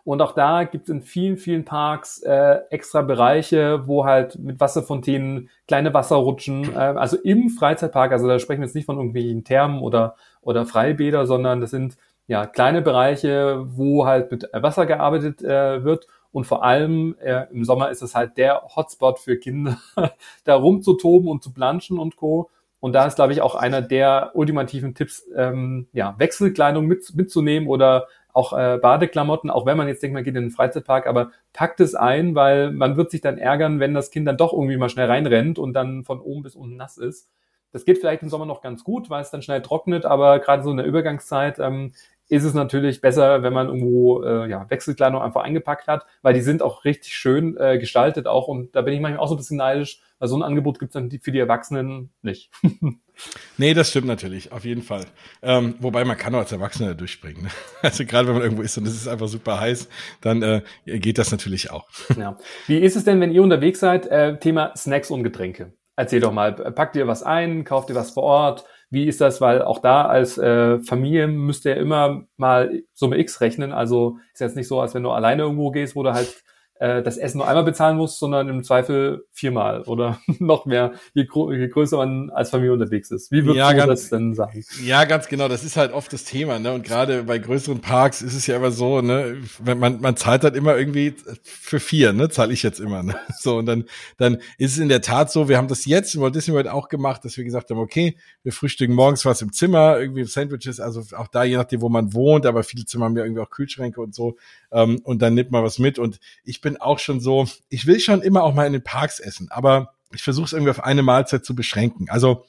[0.08, 4.58] Und auch da gibt es in vielen, vielen Parks äh, extra Bereiche, wo halt mit
[4.58, 9.44] Wasserfontänen kleine Wasserrutschen, äh, also im Freizeitpark, also da sprechen wir jetzt nicht von irgendwelchen
[9.44, 15.42] Thermen oder, oder Freibäder, sondern das sind ja kleine Bereiche, wo halt mit Wasser gearbeitet
[15.42, 16.06] äh, wird.
[16.32, 19.76] Und vor allem äh, im Sommer ist es halt der Hotspot für Kinder,
[20.44, 22.48] da rumzutoben und zu planschen und Co.
[22.80, 27.68] Und da ist, glaube ich, auch einer der ultimativen Tipps, ähm, ja, Wechselkleidung mit, mitzunehmen
[27.68, 28.06] oder
[28.38, 31.80] auch äh, Badeklamotten, auch wenn man jetzt denkt, man geht in den Freizeitpark, aber packt
[31.80, 34.88] es ein, weil man wird sich dann ärgern, wenn das Kind dann doch irgendwie mal
[34.88, 37.28] schnell reinrennt und dann von oben bis unten nass ist.
[37.72, 40.62] Das geht vielleicht im Sommer noch ganz gut, weil es dann schnell trocknet, aber gerade
[40.62, 41.92] so in der Übergangszeit ähm,
[42.28, 46.42] ist es natürlich besser, wenn man irgendwo äh, ja, Wechselkleidung einfach eingepackt hat, weil die
[46.42, 49.38] sind auch richtig schön äh, gestaltet auch und da bin ich manchmal auch so ein
[49.38, 52.50] bisschen neidisch, weil so ein Angebot gibt es dann für die Erwachsenen nicht.
[53.56, 55.04] nee, das stimmt natürlich, auf jeden Fall.
[55.42, 57.44] Ähm, wobei man kann auch als Erwachsener durchspringen.
[57.44, 57.50] Ne?
[57.82, 59.88] Also gerade wenn man irgendwo ist und es ist einfach super heiß,
[60.20, 61.88] dann äh, geht das natürlich auch.
[62.16, 62.36] Ja.
[62.66, 64.06] Wie ist es denn, wenn ihr unterwegs seid?
[64.06, 65.72] Äh, Thema Snacks und Getränke.
[65.98, 68.64] Erzähl doch mal, packt ihr was ein, kauft ihr was vor Ort?
[68.88, 69.40] Wie ist das?
[69.40, 73.72] Weil auch da als äh, Familie müsst ihr immer mal Summe X rechnen.
[73.72, 76.44] Also ist jetzt nicht so, als wenn du alleine irgendwo gehst, wo du halt
[76.78, 81.22] äh, das Essen nur einmal bezahlen muss, sondern im Zweifel viermal oder noch mehr, je,
[81.22, 83.30] je, größer man als Familie unterwegs ist.
[83.30, 84.64] Wie würdest ja, du ganz, das denn sagen?
[84.84, 85.48] Ja, ganz genau.
[85.48, 86.72] Das ist halt oft das Thema, ne?
[86.72, 89.38] Und gerade bei größeren Parks ist es ja immer so, ne?
[89.58, 92.28] Wenn man man zahlt halt immer irgendwie für vier, ne?
[92.28, 93.16] Zahle ich jetzt immer, ne?
[93.38, 93.84] So und dann
[94.16, 95.48] dann ist es in der Tat so.
[95.48, 98.16] Wir haben das jetzt in Walt Disney World auch gemacht, dass wir gesagt haben, okay,
[98.42, 102.12] wir frühstücken morgens was im Zimmer, irgendwie Sandwiches, also auch da je nachdem, wo man
[102.14, 104.36] wohnt, aber viele Zimmer haben ja irgendwie auch Kühlschränke und so.
[104.70, 105.98] Ähm, und dann nimmt man was mit.
[105.98, 109.20] Und ich bin auch schon so, ich will schon immer auch mal in den Parks
[109.20, 112.08] essen, aber ich versuche es irgendwie auf eine Mahlzeit zu beschränken.
[112.08, 112.44] Also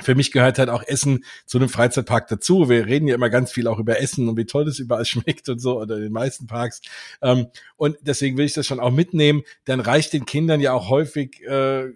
[0.00, 2.68] für mich gehört halt auch Essen zu einem Freizeitpark dazu.
[2.68, 5.48] Wir reden ja immer ganz viel auch über Essen und wie toll das überall schmeckt
[5.48, 6.80] und so oder in den meisten Parks.
[7.20, 9.42] Ähm, und deswegen will ich das schon auch mitnehmen.
[9.64, 11.88] Dann reicht den Kindern ja auch häufig, äh,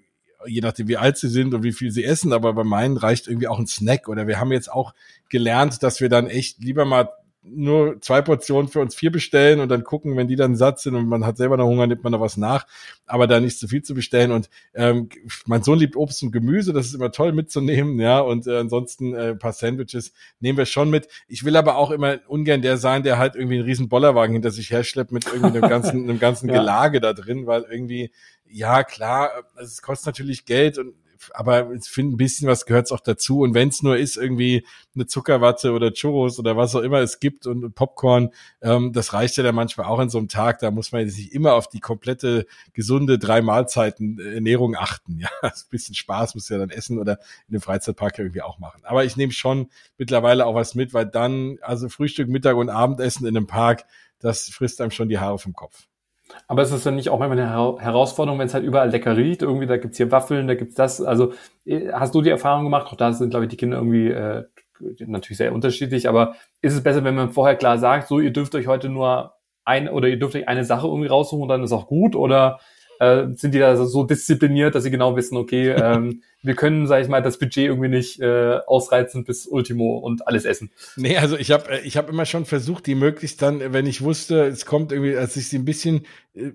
[0.47, 3.29] je nachdem wie alt sie sind und wie viel sie essen, aber bei meinen reicht
[3.29, 4.09] irgendwie auch ein Snack.
[4.09, 4.93] Oder wir haben jetzt auch
[5.29, 7.09] gelernt, dass wir dann echt lieber mal
[7.45, 10.95] nur zwei Portionen für uns vier bestellen und dann gucken, wenn die dann satt sind
[10.95, 12.67] und man hat selber noch Hunger, nimmt man noch was nach,
[13.05, 14.31] aber da nicht zu viel zu bestellen.
[14.31, 15.09] Und ähm,
[15.47, 18.21] mein Sohn liebt Obst und Gemüse, das ist immer toll mitzunehmen, ja.
[18.21, 21.09] Und äh, ansonsten äh, ein paar Sandwiches nehmen wir schon mit.
[21.27, 24.53] Ich will aber auch immer ungern der sein, der halt irgendwie einen riesen Bollerwagen hinter
[24.53, 26.55] sich herschleppt mit irgendwie einem ganzen, einem ganzen ja.
[26.55, 28.13] Gelage da drin, weil irgendwie,
[28.47, 29.31] ja klar,
[29.61, 30.95] es kostet natürlich Geld und
[31.35, 33.41] aber ich finde, ein bisschen was gehört auch dazu.
[33.41, 37.21] Und wenn es nur ist, irgendwie eine Zuckerwatte oder Churros oder was auch immer es
[37.21, 40.59] gibt und Popcorn, ähm, das reicht ja dann manchmal auch in so einem Tag.
[40.59, 45.19] Da muss man nicht immer auf die komplette gesunde drei Mahlzeiten äh, Ernährung achten.
[45.19, 47.19] Ja, ein bisschen Spaß muss ja dann essen oder
[47.49, 48.83] in dem Freizeitpark irgendwie auch machen.
[48.85, 49.69] Aber ich nehme schon
[49.99, 53.85] mittlerweile auch was mit, weil dann, also Frühstück, Mittag und Abendessen in einem Park,
[54.19, 55.87] das frisst einem schon die Haare vom Kopf.
[56.49, 59.43] Aber es ist dann nicht auch manchmal eine Herausforderung, wenn es halt überall lecker riecht,
[59.43, 61.01] irgendwie, da gibt's hier Waffeln, da gibt's das.
[61.01, 61.33] Also
[61.65, 62.87] äh, hast du die Erfahrung gemacht?
[62.89, 64.45] Auch da sind, glaube ich, die Kinder irgendwie äh,
[65.07, 68.55] natürlich sehr unterschiedlich, aber ist es besser, wenn man vorher klar sagt, so, ihr dürft
[68.55, 71.73] euch heute nur ein oder ihr dürft euch eine Sache irgendwie raussuchen und dann ist
[71.73, 72.17] auch gut?
[72.17, 72.59] Oder
[73.03, 77.03] äh, sind die da so diszipliniert, dass sie genau wissen, okay, ähm, wir können, sage
[77.03, 80.71] ich mal, das Budget irgendwie nicht äh, ausreizen bis Ultimo und alles essen.
[80.97, 84.47] Nee, also ich habe ich hab immer schon versucht, die möglichst dann, wenn ich wusste,
[84.47, 86.53] es kommt irgendwie, als ich sie ein bisschen äh,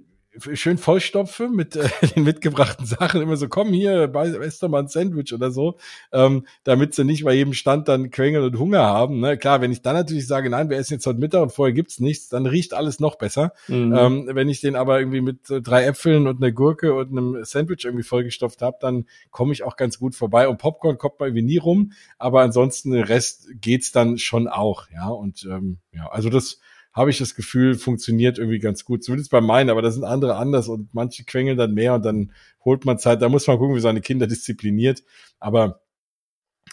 [0.53, 3.21] schön vollstopfe mit äh, den mitgebrachten Sachen.
[3.21, 5.77] Immer so, komm hier, ess doch mal ein Sandwich oder so,
[6.11, 9.19] ähm, damit sie nicht bei jedem Stand dann quengeln und Hunger haben.
[9.19, 9.37] Ne?
[9.37, 11.99] Klar, wenn ich dann natürlich sage, nein, wir essen jetzt heute Mittag und vorher gibt's
[11.99, 13.53] nichts, dann riecht alles noch besser.
[13.67, 13.95] Mhm.
[13.95, 17.43] Ähm, wenn ich den aber irgendwie mit äh, drei Äpfeln und einer Gurke und einem
[17.43, 20.47] Sandwich irgendwie vollgestopft habe, dann komme ich auch ganz gut vorbei.
[20.47, 24.87] Und Popcorn kommt man irgendwie nie rum, aber ansonsten den Rest geht's dann schon auch.
[24.93, 26.59] Ja, und ähm, ja, also das
[26.93, 29.03] habe ich das Gefühl, funktioniert irgendwie ganz gut.
[29.03, 32.31] Zumindest bei meinen, aber da sind andere anders und manche quengeln dann mehr und dann
[32.65, 33.21] holt man Zeit.
[33.21, 35.03] Da muss man gucken, wie seine Kinder diszipliniert.
[35.39, 35.81] Aber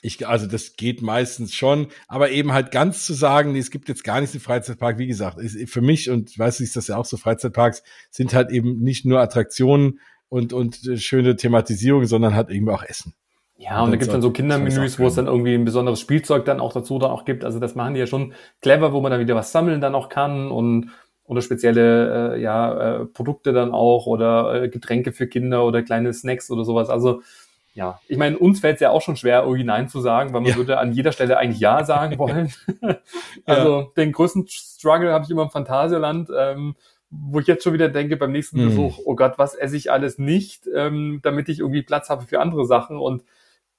[0.03, 3.89] ich, also das geht meistens schon, aber eben halt ganz zu sagen, nee, es gibt
[3.89, 6.89] jetzt gar nichts im Freizeitpark, wie gesagt, ist für mich und weiß ich, ist das
[6.89, 12.05] ja auch so, Freizeitparks sind halt eben nicht nur Attraktionen und, und äh, schöne Thematisierung,
[12.07, 13.15] sondern halt irgendwie auch Essen.
[13.57, 16.01] Ja, und, und da gibt es dann so Kindermenüs, wo es dann irgendwie ein besonderes
[16.01, 17.45] Spielzeug dann auch dazu dann auch gibt.
[17.45, 20.09] Also das machen die ja schon clever, wo man dann wieder was sammeln dann auch
[20.09, 20.91] kann und
[21.27, 26.13] oder spezielle äh, ja, äh, Produkte dann auch oder äh, Getränke für Kinder oder kleine
[26.13, 26.91] Snacks oder sowas.
[26.91, 27.23] Also
[27.75, 30.43] ja, ich meine, uns fällt es ja auch schon schwer, irgendwie Nein zu sagen, weil
[30.43, 30.57] man ja.
[30.57, 32.53] würde an jeder Stelle eigentlich Ja sagen wollen.
[33.47, 33.87] also ja.
[33.97, 36.29] den größten Struggle habe ich immer im Phantasialand.
[36.37, 36.77] Ähm,
[37.17, 38.69] wo ich jetzt schon wieder denke beim nächsten mm.
[38.69, 42.41] Besuch, oh Gott, was esse ich alles nicht, ähm, damit ich irgendwie Platz habe für
[42.41, 43.23] andere Sachen und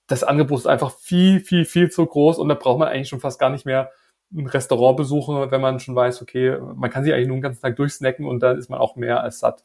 [0.08, 3.20] das Angebot ist einfach viel, viel, viel zu groß und da braucht man eigentlich schon
[3.20, 3.92] fast gar nicht mehr
[4.34, 7.62] ein Restaurant besuchen, wenn man schon weiß, okay, man kann sich eigentlich nur den ganzen
[7.62, 9.64] Tag durchsnacken und dann ist man auch mehr als satt.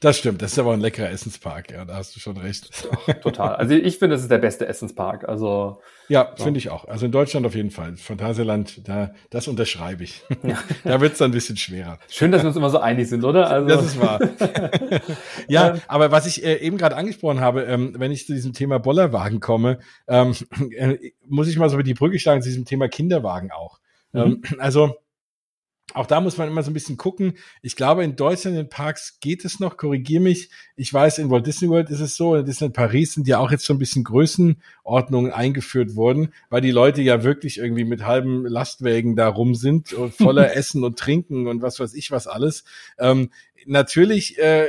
[0.00, 2.70] Das stimmt, das ist aber ein leckerer Essenspark, ja, da hast du schon recht.
[3.22, 3.56] total.
[3.56, 5.28] Also ich finde, das ist der beste Essenspark.
[5.28, 6.44] Also ja, ja.
[6.44, 6.86] finde ich auch.
[6.86, 7.96] Also in Deutschland auf jeden Fall.
[7.96, 10.22] Phantasialand, da das unterschreibe ich.
[10.42, 10.58] Ja.
[10.84, 11.98] da wird's dann ein bisschen schwerer.
[12.08, 13.50] Schön, dass wir uns immer so einig sind, oder?
[13.50, 14.20] Also das ist wahr.
[15.48, 18.78] ja, aber was ich äh, eben gerade angesprochen habe, ähm, wenn ich zu diesem Thema
[18.78, 20.34] Bollerwagen komme, ähm,
[20.76, 23.80] äh, muss ich mal so über die Brücke schlagen zu diesem Thema Kinderwagen auch.
[24.12, 24.20] Mhm.
[24.20, 24.96] Ähm, also
[25.94, 27.34] auch da muss man immer so ein bisschen gucken.
[27.62, 30.50] Ich glaube, in Deutschland in den Parks geht es noch, korrigier mich.
[30.74, 33.50] Ich weiß, in Walt Disney World ist es so, in Disneyland Paris sind ja auch
[33.52, 38.44] jetzt schon ein bisschen Größenordnungen eingeführt worden, weil die Leute ja wirklich irgendwie mit halben
[38.46, 42.64] Lastwägen da rum sind, voller Essen und Trinken und was weiß ich was alles.
[42.98, 43.30] Ähm,
[43.64, 44.66] natürlich, äh,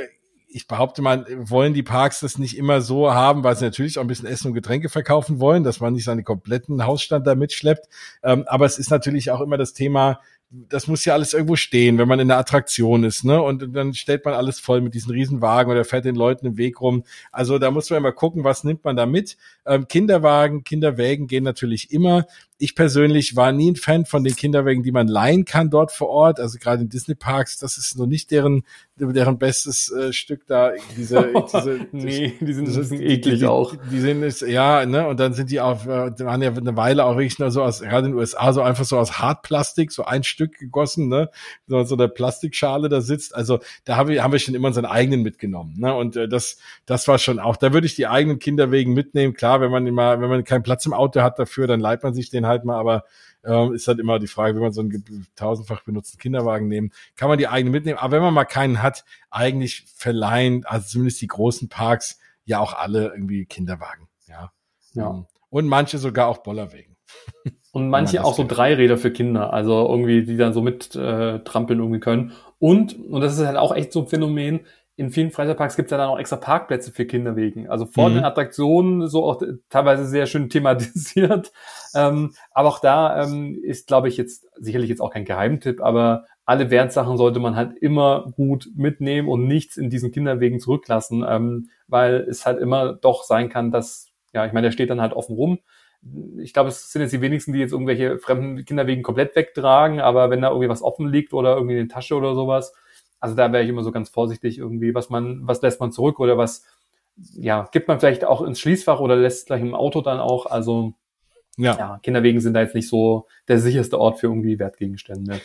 [0.50, 4.02] ich behaupte mal, wollen die Parks das nicht immer so haben, weil sie natürlich auch
[4.02, 7.86] ein bisschen Essen und Getränke verkaufen wollen, dass man nicht seinen kompletten Hausstand da mitschleppt.
[8.22, 10.20] Ähm, aber es ist natürlich auch immer das Thema,
[10.50, 13.40] das muss ja alles irgendwo stehen, wenn man in der Attraktion ist, ne?
[13.42, 16.80] Und dann stellt man alles voll mit diesen Riesenwagen oder fährt den Leuten im Weg
[16.80, 17.04] rum.
[17.32, 19.36] Also da muss man immer gucken, was nimmt man da mit.
[19.66, 22.24] Ähm, Kinderwagen, Kinderwägen gehen natürlich immer
[22.58, 26.08] ich persönlich war nie ein Fan von den Kinderwägen, die man leihen kann dort vor
[26.08, 26.40] Ort.
[26.40, 28.64] Also gerade in Disney Parks, das ist noch nicht deren
[28.98, 30.72] deren bestes äh, Stück da.
[30.96, 33.74] Diese, diese nee, die sind das, ein eklig die, auch.
[33.74, 35.06] Die, die sind es ja, ne?
[35.06, 37.62] Und dann sind die auch, äh, die waren ja eine Weile auch wirklich nur so
[37.62, 41.30] aus, gerade in den USA so einfach so aus Hartplastik, so ein Stück gegossen, ne?
[41.66, 43.34] So, so eine Plastikschale da sitzt.
[43.34, 45.94] Also da haben wir haben wir schon immer unseren eigenen mitgenommen, ne?
[45.94, 47.56] Und äh, das das war schon auch.
[47.56, 49.34] Da würde ich die eigenen Kinderwegen mitnehmen.
[49.34, 52.14] Klar, wenn man immer, wenn man keinen Platz im Auto hat dafür, dann leiht man
[52.14, 53.04] sich den halt mal, aber
[53.44, 57.28] ähm, ist halt immer die Frage, wenn man so einen tausendfach benutzten Kinderwagen nehmen, kann
[57.28, 57.98] man die eigene mitnehmen.
[57.98, 62.72] Aber wenn man mal keinen hat, eigentlich verleihen, also zumindest die großen Parks, ja auch
[62.74, 64.08] alle irgendwie Kinderwagen.
[64.26, 64.52] Ja.
[64.94, 65.10] ja.
[65.10, 66.96] Ähm, und manche sogar auch Bollerwegen.
[67.70, 71.78] Und manche auch so Dreiräder für Kinder, also irgendwie, die dann so mit äh, trampeln
[71.78, 72.32] irgendwie können.
[72.58, 74.60] Und, und das ist halt auch echt so ein Phänomen,
[74.98, 77.68] in vielen Freizeitparks gibt es ja dann auch extra Parkplätze für Kinderwegen.
[77.68, 78.14] Also vor mhm.
[78.14, 79.40] den Attraktionen so auch
[79.70, 81.52] teilweise sehr schön thematisiert.
[81.94, 86.26] Ähm, aber auch da ähm, ist, glaube ich, jetzt sicherlich jetzt auch kein Geheimtipp, aber
[86.44, 91.70] alle Wertsachen sollte man halt immer gut mitnehmen und nichts in diesen Kinderwegen zurücklassen, ähm,
[91.86, 95.14] weil es halt immer doch sein kann, dass, ja, ich meine, der steht dann halt
[95.14, 95.60] offen rum.
[96.36, 100.28] Ich glaube, es sind jetzt die wenigsten, die jetzt irgendwelche fremden Kinderwegen komplett wegtragen, aber
[100.28, 102.74] wenn da irgendwie was offen liegt oder irgendwie in der Tasche oder sowas,
[103.20, 106.20] also da wäre ich immer so ganz vorsichtig irgendwie, was man, was lässt man zurück
[106.20, 106.64] oder was,
[107.34, 110.46] ja, gibt man vielleicht auch ins Schließfach oder lässt gleich im Auto dann auch.
[110.46, 110.94] Also
[111.56, 111.76] ja.
[111.76, 115.40] ja, Kinderwegen sind da jetzt nicht so der sicherste Ort für irgendwie Wertgegenstände.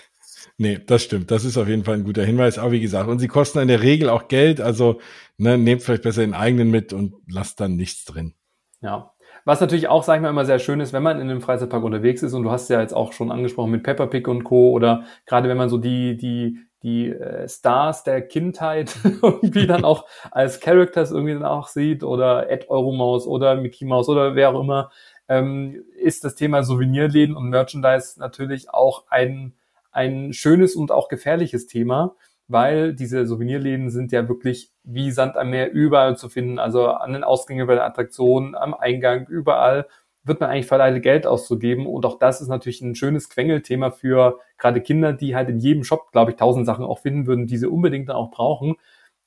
[0.58, 1.32] Nee, das stimmt.
[1.32, 2.60] Das ist auf jeden Fall ein guter Hinweis.
[2.60, 4.62] Aber wie gesagt, und sie kosten in der Regel auch Geld.
[4.62, 5.00] Also
[5.38, 8.34] ne, nehmt vielleicht besser den eigenen mit und lasst dann nichts drin.
[8.82, 9.14] Ja.
[9.46, 11.84] Was natürlich auch, sag ich mal, immer sehr schön ist, wenn man in einem Freizeitpark
[11.84, 14.72] unterwegs ist und du hast ja jetzt auch schon angesprochen mit Peppa Pig und Co.
[14.72, 20.06] oder gerade wenn man so die, die die äh, Stars der Kindheit irgendwie dann auch
[20.32, 24.60] als Characters irgendwie dann auch sieht oder Ed Euromaus oder Mickey Mouse oder wer auch
[24.60, 24.92] immer,
[25.30, 29.54] ähm, ist das Thema Souvenirläden und Merchandise natürlich auch ein,
[29.92, 32.16] ein schönes und auch gefährliches Thema,
[32.48, 37.14] weil diese Souvenirläden sind ja wirklich wie Sand am Meer überall zu finden, also an
[37.14, 39.88] den Ausgängen bei der Attraktion, am Eingang, überall
[40.24, 41.86] wird man eigentlich verleitet, Geld auszugeben.
[41.86, 45.84] Und auch das ist natürlich ein schönes Quengelthema für gerade Kinder, die halt in jedem
[45.84, 48.76] Shop, glaube ich, tausend Sachen auch finden würden, die sie unbedingt dann auch brauchen.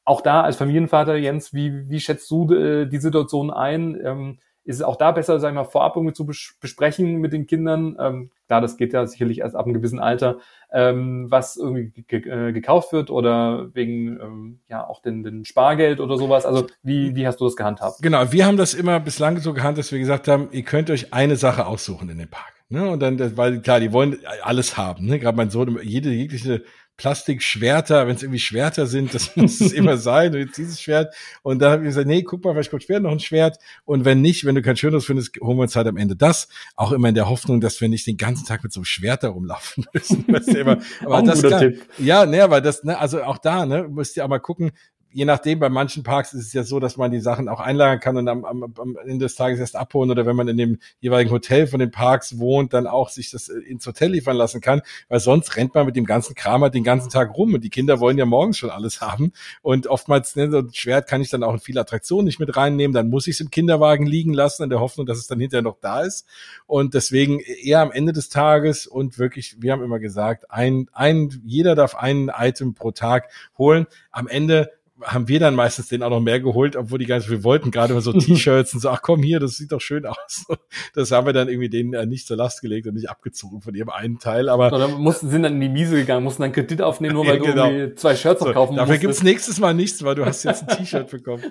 [0.04, 3.98] Auch da als Familienvater, Jens, wie, wie schätzt du äh, die Situation ein?
[4.02, 7.46] Ähm, ist es auch da besser, sag ich mal, vorab irgendwie zu besprechen mit den
[7.46, 7.96] Kindern?
[8.00, 10.38] Ähm, klar, das geht ja sicherlich erst ab einem gewissen Alter,
[10.72, 16.18] ähm, was irgendwie äh, gekauft wird oder wegen ähm, ja auch den, den Spargeld oder
[16.18, 16.44] sowas.
[16.44, 18.02] Also wie, wie hast du das gehandhabt?
[18.02, 21.14] Genau, wir haben das immer bislang so gehandhabt, dass wir gesagt haben, ihr könnt euch
[21.14, 22.52] eine Sache aussuchen in dem Park.
[22.68, 22.88] Ne?
[22.88, 25.06] Und dann, weil klar, die wollen alles haben.
[25.06, 25.20] Ne?
[25.20, 26.64] Gerade mein Sohn, jede jegliche
[26.96, 30.32] Plastikschwerter, wenn es irgendwie Schwerter sind, das muss es immer sein.
[30.32, 31.14] Und jetzt dieses Schwert.
[31.42, 33.58] Und da habe ich gesagt, nee, guck mal, vielleicht kommt später noch ein Schwert.
[33.84, 36.48] Und wenn nicht, wenn du kein schöneres findest, holen wir uns halt am Ende das.
[36.74, 39.22] Auch immer in der Hoffnung, dass wir nicht den ganzen Tag mit so einem Schwert
[39.22, 40.24] da rumlaufen müssen.
[40.32, 40.78] Weißt du, immer.
[41.04, 44.28] Aber das kann, ja, ne, weil das, ne, also auch da, ne, müsst ihr auch
[44.28, 44.72] mal gucken,
[45.10, 48.00] je nachdem, bei manchen Parks ist es ja so, dass man die Sachen auch einlagern
[48.00, 50.78] kann und am, am, am Ende des Tages erst abholen oder wenn man in dem
[51.00, 54.60] jeweiligen Hotel von den Parks wohnt, dann auch sich das äh, ins Hotel liefern lassen
[54.60, 57.64] kann, weil sonst rennt man mit dem ganzen Kram halt den ganzen Tag rum und
[57.64, 59.32] die Kinder wollen ja morgens schon alles haben
[59.62, 62.56] und oftmals, ne, so ein Schwert kann ich dann auch in viele Attraktionen nicht mit
[62.56, 65.40] reinnehmen, dann muss ich es im Kinderwagen liegen lassen in der Hoffnung, dass es dann
[65.40, 66.26] hinterher noch da ist
[66.66, 71.40] und deswegen eher am Ende des Tages und wirklich, wir haben immer gesagt, ein, ein,
[71.44, 73.86] jeder darf ein Item pro Tag holen.
[74.10, 77.28] Am Ende haben wir dann meistens den auch noch mehr geholt, obwohl die gar nicht,
[77.28, 80.06] wir wollten gerade mal so T-Shirts und so, ach komm hier, das sieht doch schön
[80.06, 80.46] aus.
[80.94, 83.74] Das haben wir dann irgendwie denen äh, nicht zur Last gelegt und nicht abgezogen von
[83.74, 84.72] ihrem einen Teil, aber.
[84.72, 87.50] Oder mussten, sind dann in die Miese gegangen, mussten dann Kredit aufnehmen, nur weil ja,
[87.50, 87.68] genau.
[87.68, 89.00] du irgendwie zwei Shirts so, kaufen Dafür musstest.
[89.00, 91.42] gibt's nächstes Mal nichts, weil du hast jetzt ein T-Shirt bekommen.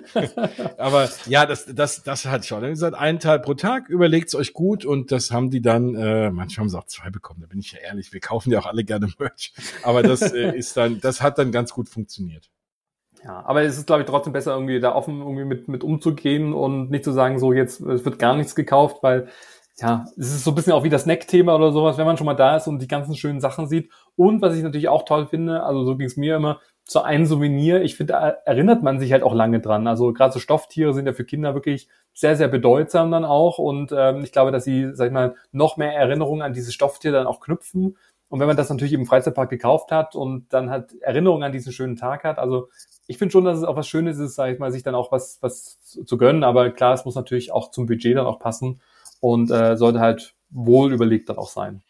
[0.78, 2.60] aber ja, das, das, das hat schon.
[2.60, 6.30] Dann gesagt, einen Teil pro Tag, überlegt's euch gut und das haben die dann, äh,
[6.30, 8.66] manchmal haben sie auch zwei bekommen, da bin ich ja ehrlich, wir kaufen ja auch
[8.66, 9.52] alle gerne Merch.
[9.82, 12.50] Aber das äh, ist dann, das hat dann ganz gut funktioniert.
[13.26, 16.52] Ja, aber es ist, glaube ich, trotzdem besser, irgendwie da offen irgendwie mit, mit umzugehen
[16.52, 19.28] und nicht zu sagen, so jetzt, wird gar nichts gekauft, weil
[19.78, 22.24] ja, es ist so ein bisschen auch wie das Neck-Thema oder sowas, wenn man schon
[22.24, 23.90] mal da ist und die ganzen schönen Sachen sieht.
[24.14, 27.26] Und was ich natürlich auch toll finde, also so ging es mir immer, zu einem
[27.26, 28.12] Souvenir, ich finde,
[28.44, 29.88] erinnert man sich halt auch lange dran.
[29.88, 33.58] Also gerade so Stofftiere sind ja für Kinder wirklich sehr, sehr bedeutsam dann auch.
[33.58, 37.10] Und ähm, ich glaube, dass sie, sag ich mal, noch mehr Erinnerungen an dieses Stofftier
[37.10, 37.96] dann auch knüpfen.
[38.36, 41.72] Und wenn man das natürlich im Freizeitpark gekauft hat und dann halt Erinnerungen an diesen
[41.72, 42.68] schönen Tag hat, also
[43.06, 45.10] ich finde schon, dass es auch was Schönes ist, sag ich mal, sich dann auch
[45.10, 46.44] was, was zu gönnen.
[46.44, 48.82] Aber klar, es muss natürlich auch zum Budget dann auch passen
[49.20, 51.80] und äh, sollte halt wohl überlegt dann auch sein.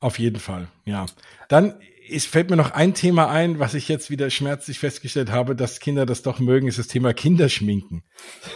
[0.00, 1.04] Auf jeden Fall, ja.
[1.48, 1.74] Dann
[2.10, 5.78] es fällt mir noch ein Thema ein, was ich jetzt wieder schmerzlich festgestellt habe, dass
[5.78, 8.02] Kinder das doch mögen, ist das Thema Kinderschminken.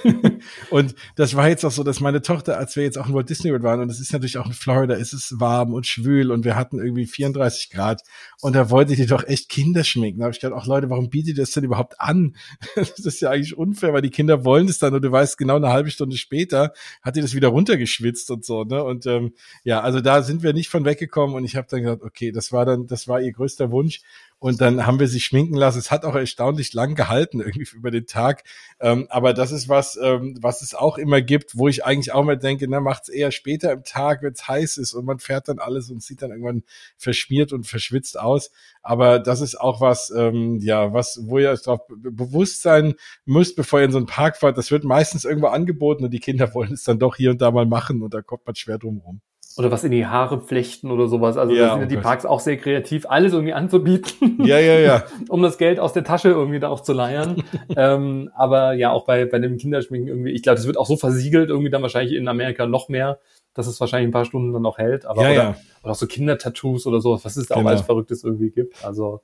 [0.71, 3.31] und das war jetzt auch so, dass meine Tochter, als wir jetzt auch in Walt
[3.31, 6.33] Disney World waren, und es ist natürlich auch in Florida, ist es warm und schwül
[6.33, 8.03] und wir hatten irgendwie 34 Grad
[8.41, 10.21] und da wollte die doch echt Kinder schminken.
[10.21, 12.37] Da habe ich gedacht, ach Leute, warum bietet ihr das denn überhaupt an?
[12.75, 15.57] das ist ja eigentlich unfair, weil die Kinder wollen es dann und du weißt, genau
[15.57, 16.73] eine halbe Stunde später
[17.03, 18.83] hat die das wieder runtergeschwitzt und so, ne?
[18.83, 22.03] Und ähm, ja, also da sind wir nicht von weggekommen und ich habe dann gesagt,
[22.03, 24.01] okay, das war dann, das war ihr größter Wunsch.
[24.39, 25.79] Und dann haben wir sie schminken lassen.
[25.79, 28.45] Es hat auch erstaunlich lang gehalten, irgendwie über den Tag.
[28.81, 32.23] Ähm, aber das ist was, ähm, was es auch immer gibt, wo ich eigentlich auch
[32.23, 35.49] mal denke, na, macht's eher später im Tag, wenn es heiß ist und man fährt
[35.49, 36.65] dann alles und sieht dann irgendwann
[36.99, 38.51] verschmiert und verschwitzt aus.
[38.83, 43.81] Aber das ist auch was, ähm, ja, was, wo ihr darauf bewusst sein müsst, bevor
[43.81, 44.59] ihr in so einen Park fahrt.
[44.59, 47.51] Das wird meistens irgendwo angeboten und die Kinder wollen es dann doch hier und da
[47.51, 49.21] mal machen und da kommt man schwer drum rum.
[49.59, 51.37] Oder was in die Haare flechten oder sowas.
[51.39, 52.05] Also Ja, da sind oh die Gott.
[52.05, 54.39] Parks auch sehr kreativ, alles irgendwie anzubieten.
[54.47, 55.03] Ja, ja, ja.
[55.31, 57.43] um das Geld aus der Tasche irgendwie da auch zu leiern.
[57.77, 60.97] ähm, aber ja, auch bei, bei dem Kinderschminken irgendwie, ich glaube, das wird auch so
[60.97, 63.19] versiegelt, irgendwie dann wahrscheinlich in Amerika noch mehr,
[63.55, 65.07] dass es wahrscheinlich ein paar Stunden dann noch hält.
[65.07, 65.57] Aber Ja, oder, ja.
[65.83, 67.71] oder auch so Kindertattoos oder so, was es da auch Genau.
[67.71, 68.85] alles Verrücktes irgendwie gibt.
[68.85, 69.23] Also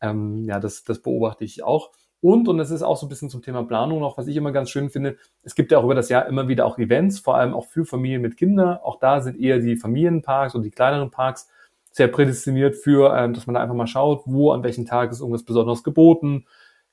[0.00, 1.90] ähm, ja, das, das beobachte ich auch.
[2.20, 4.50] Und, und das ist auch so ein bisschen zum Thema Planung noch, was ich immer
[4.50, 5.16] ganz schön finde.
[5.42, 7.84] Es gibt ja auch über das Jahr immer wieder auch Events, vor allem auch für
[7.84, 8.78] Familien mit Kindern.
[8.78, 11.48] Auch da sind eher die Familienparks und die kleineren Parks
[11.92, 15.20] sehr prädestiniert für, ähm, dass man da einfach mal schaut, wo, an welchem Tag ist
[15.20, 16.46] irgendwas Besonderes geboten.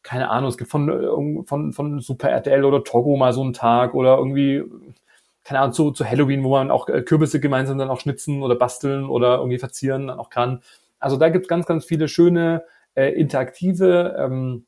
[0.04, 3.54] Keine Ahnung, es gibt von, äh, von, von Super RTL oder Togo mal so einen
[3.54, 4.64] Tag oder irgendwie,
[5.44, 8.56] keine Ahnung, zu, zu Halloween, wo man auch äh, Kürbisse gemeinsam dann auch schnitzen oder
[8.56, 10.62] basteln oder irgendwie verzieren dann auch kann.
[11.00, 12.64] Also da gibt's ganz, ganz viele schöne,
[12.96, 14.66] äh, interaktive ähm,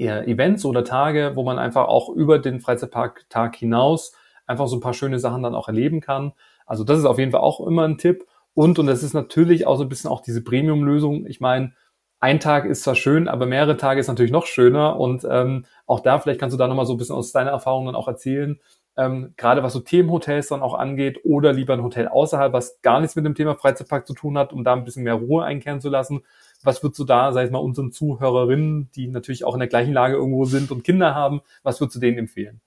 [0.00, 4.12] Events oder Tage, wo man einfach auch über den Freizeitpark-Tag hinaus
[4.46, 6.32] einfach so ein paar schöne Sachen dann auch erleben kann.
[6.66, 8.26] Also das ist auf jeden Fall auch immer ein Tipp.
[8.54, 11.26] Und, und das ist natürlich auch so ein bisschen auch diese Premium-Lösung.
[11.26, 11.72] Ich meine,
[12.20, 14.98] ein Tag ist zwar schön, aber mehrere Tage ist natürlich noch schöner.
[14.98, 17.86] Und ähm, auch da, vielleicht kannst du da nochmal so ein bisschen aus deiner Erfahrung
[17.86, 18.58] dann auch erzählen,
[18.96, 23.00] ähm, gerade was so Themenhotels dann auch angeht oder lieber ein Hotel außerhalb, was gar
[23.00, 25.80] nichts mit dem Thema Freizeitpark zu tun hat, um da ein bisschen mehr Ruhe einkehren
[25.80, 26.22] zu lassen.
[26.62, 29.92] Was würdest du da, sag ich mal, unseren Zuhörerinnen, die natürlich auch in der gleichen
[29.92, 32.60] Lage irgendwo sind und Kinder haben, was würdest du denen empfehlen?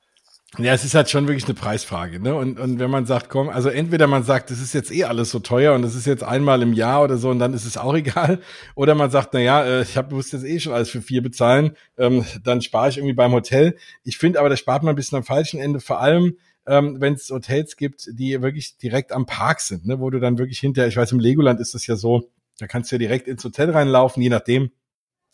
[0.57, 2.33] Ja, es ist halt schon wirklich eine Preisfrage, ne?
[2.33, 5.29] Und, und wenn man sagt, komm, also entweder man sagt, das ist jetzt eh alles
[5.29, 7.77] so teuer und das ist jetzt einmal im Jahr oder so und dann ist es
[7.77, 8.39] auch egal,
[8.73, 11.21] oder man sagt, na ja, äh, ich habe muss jetzt eh schon alles für vier
[11.21, 13.75] bezahlen, ähm, dann spare ich irgendwie beim Hotel.
[14.03, 16.35] Ich finde aber, da spart man ein bisschen am falschen Ende, vor allem
[16.65, 19.99] ähm, wenn es Hotels gibt, die wirklich direkt am Park sind, ne?
[19.99, 22.29] wo du dann wirklich hinterher, ich weiß, im Legoland ist das ja so,
[22.59, 24.71] da kannst du ja direkt ins Hotel reinlaufen, je nachdem,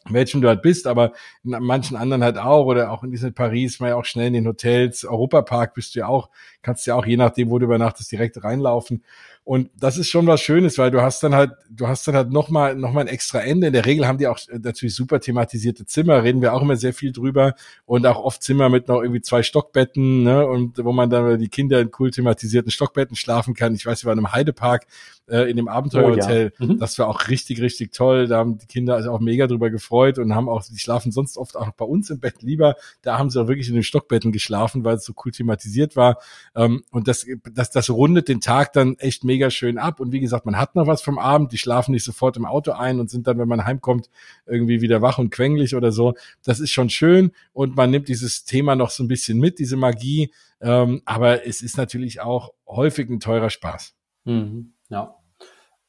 [0.07, 1.13] welchem du halt bist, aber
[1.43, 4.33] in manchen anderen halt auch oder auch in diesem Paris, war ja auch schnell in
[4.33, 6.29] den Hotels, Europapark bist du ja auch,
[6.61, 9.03] kannst ja auch je nachdem, wo du übernachtest, direkt reinlaufen.
[9.45, 12.31] Und das ist schon was Schönes, weil du hast dann halt, du hast dann halt
[12.31, 13.67] nochmal noch mal ein extra Ende.
[13.67, 16.93] In der Regel haben die auch natürlich super thematisierte Zimmer, reden wir auch immer sehr
[16.93, 17.53] viel drüber.
[17.85, 20.47] Und auch oft Zimmer mit noch irgendwie zwei Stockbetten, ne?
[20.47, 23.75] Und wo man dann die Kinder in cool thematisierten Stockbetten schlafen kann.
[23.75, 24.87] Ich weiß, wir waren im Heidepark,
[25.27, 26.51] äh, in dem Abenteuerhotel.
[26.59, 26.73] Oh ja.
[26.73, 26.79] Mhm.
[26.79, 28.27] Das war auch richtig, richtig toll.
[28.27, 31.37] Da haben die Kinder also auch mega drüber gefreut und haben auch, die schlafen sonst
[31.37, 32.75] oft auch noch bei uns im Bett lieber.
[33.01, 36.17] Da haben sie auch wirklich in den Stockbetten geschlafen, weil es so cool thematisiert war.
[36.55, 39.99] Ähm, und das, das, das rundet den Tag dann echt mega schön ab.
[39.99, 41.51] Und wie gesagt, man hat noch was vom Abend.
[41.51, 44.09] Die schlafen nicht sofort im Auto ein und sind dann, wenn man heimkommt,
[44.45, 46.13] irgendwie wieder wach und quengelig oder so.
[46.43, 47.31] Das ist schon schön.
[47.53, 50.31] Und man nimmt dieses Thema noch so ein bisschen mit, diese Magie.
[50.61, 53.95] Ähm, aber es ist natürlich auch häufig ein teurer Spaß.
[54.25, 54.73] Mhm.
[54.89, 55.15] Ja.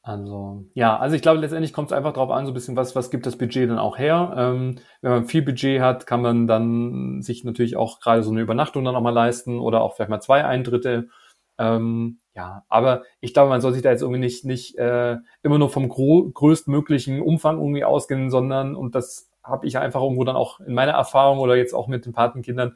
[0.07, 2.95] Also, ja, also ich glaube, letztendlich kommt es einfach darauf an, so ein bisschen, was,
[2.95, 4.33] was gibt das Budget dann auch her.
[4.37, 8.39] Ähm, wenn man viel Budget hat, kann man dann sich natürlich auch gerade so eine
[8.39, 11.09] Übernachtung dann auch mal leisten oder auch vielleicht mal zwei Eintritte.
[11.57, 15.57] Ähm, ja, aber ich glaube, man soll sich da jetzt irgendwie nicht, nicht äh, immer
[15.57, 20.59] nur vom größtmöglichen Umfang irgendwie ausgehen, sondern, und das habe ich einfach irgendwo dann auch
[20.59, 22.75] in meiner Erfahrung oder jetzt auch mit den Patenkindern,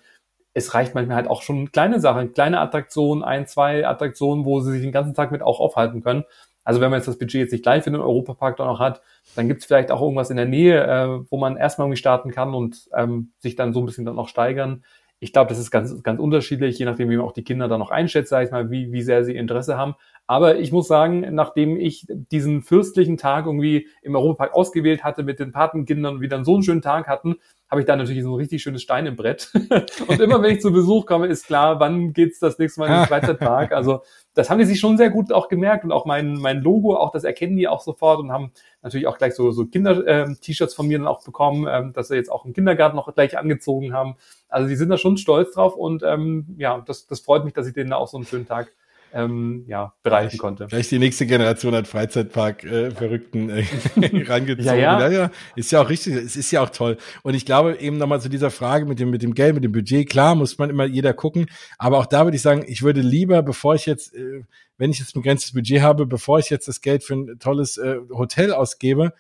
[0.54, 4.72] es reicht manchmal halt auch schon kleine Sachen, kleine Attraktionen, ein, zwei Attraktionen, wo sie
[4.72, 6.26] sich den ganzen Tag mit auch aufhalten können.
[6.64, 9.02] Also wenn man jetzt das Budget jetzt nicht gleich für den Europapark dann auch hat,
[9.36, 12.32] dann gibt es vielleicht auch irgendwas in der Nähe, äh, wo man erstmal irgendwie starten
[12.32, 14.84] kann und ähm, sich dann so ein bisschen dann auch steigern.
[15.24, 17.80] Ich glaube, das ist ganz, ganz unterschiedlich, je nachdem, wie man auch die Kinder dann
[17.80, 19.94] noch einschätzt, sage ich mal, wie, wie sehr sie Interesse haben.
[20.26, 25.40] Aber ich muss sagen, nachdem ich diesen fürstlichen Tag irgendwie im Europapark ausgewählt hatte mit
[25.40, 27.36] den Patenkindern und wir dann so einen schönen Tag hatten,
[27.70, 29.52] habe ich da natürlich so ein richtig schönes Stein im Brett.
[30.08, 32.94] und immer wenn ich zu Besuch komme, ist klar, wann geht's das nächste Mal in
[32.94, 33.72] den Freizeitpark.
[33.74, 34.02] Also
[34.34, 37.12] das haben die sich schon sehr gut auch gemerkt und auch mein, mein Logo, auch
[37.12, 38.52] das erkennen die auch sofort und haben
[38.82, 42.32] natürlich auch gleich so, so Kinder-T-Shirts von mir dann auch bekommen, ähm, dass sie jetzt
[42.32, 44.16] auch im Kindergarten noch gleich angezogen haben.
[44.48, 47.68] Also die sind da schon stolz drauf und ähm, ja, das, das freut mich, dass
[47.68, 48.72] ich denen da auch so einen schönen Tag
[49.14, 50.68] ähm, ja, bereiten konnte.
[50.70, 53.66] Vielleicht die nächste Generation hat Freizeitpark äh, Verrückten äh,
[54.28, 54.66] rangezogen.
[54.66, 55.10] Ja, ja.
[55.10, 56.98] ja, ist ja auch richtig, es ist ja auch toll.
[57.24, 59.72] Und ich glaube eben nochmal zu dieser Frage mit dem, mit dem Geld, mit dem
[59.72, 61.48] Budget, klar, muss man immer jeder gucken.
[61.78, 64.44] Aber auch da würde ich sagen, ich würde lieber, bevor ich jetzt, äh,
[64.78, 67.78] wenn ich jetzt ein begrenztes Budget habe, bevor ich jetzt das Geld für ein tolles
[67.78, 69.14] äh, Hotel ausgebe,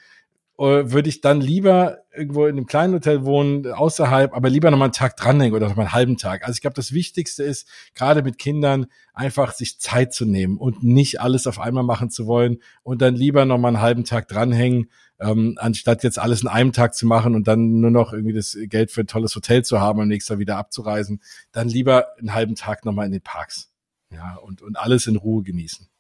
[0.62, 4.93] würde ich dann lieber irgendwo in einem kleinen Hotel wohnen, außerhalb, aber lieber nochmal einen
[4.93, 6.43] Tag dranhängen oder nochmal einen halben Tag.
[6.43, 10.84] Also ich glaube, das Wichtigste ist, gerade mit Kindern, einfach sich Zeit zu nehmen und
[10.84, 14.89] nicht alles auf einmal machen zu wollen und dann lieber nochmal einen halben Tag dranhängen,
[15.20, 18.57] ähm, anstatt jetzt alles in einem Tag zu machen und dann nur noch irgendwie das
[18.66, 21.22] Geld für ein tolles Hotel zu haben und nächstes Jahr wieder abzureisen.
[21.51, 23.72] Dann lieber einen halben Tag nochmal in den Parks.
[24.12, 25.90] Ja, und, und alles in Ruhe genießen.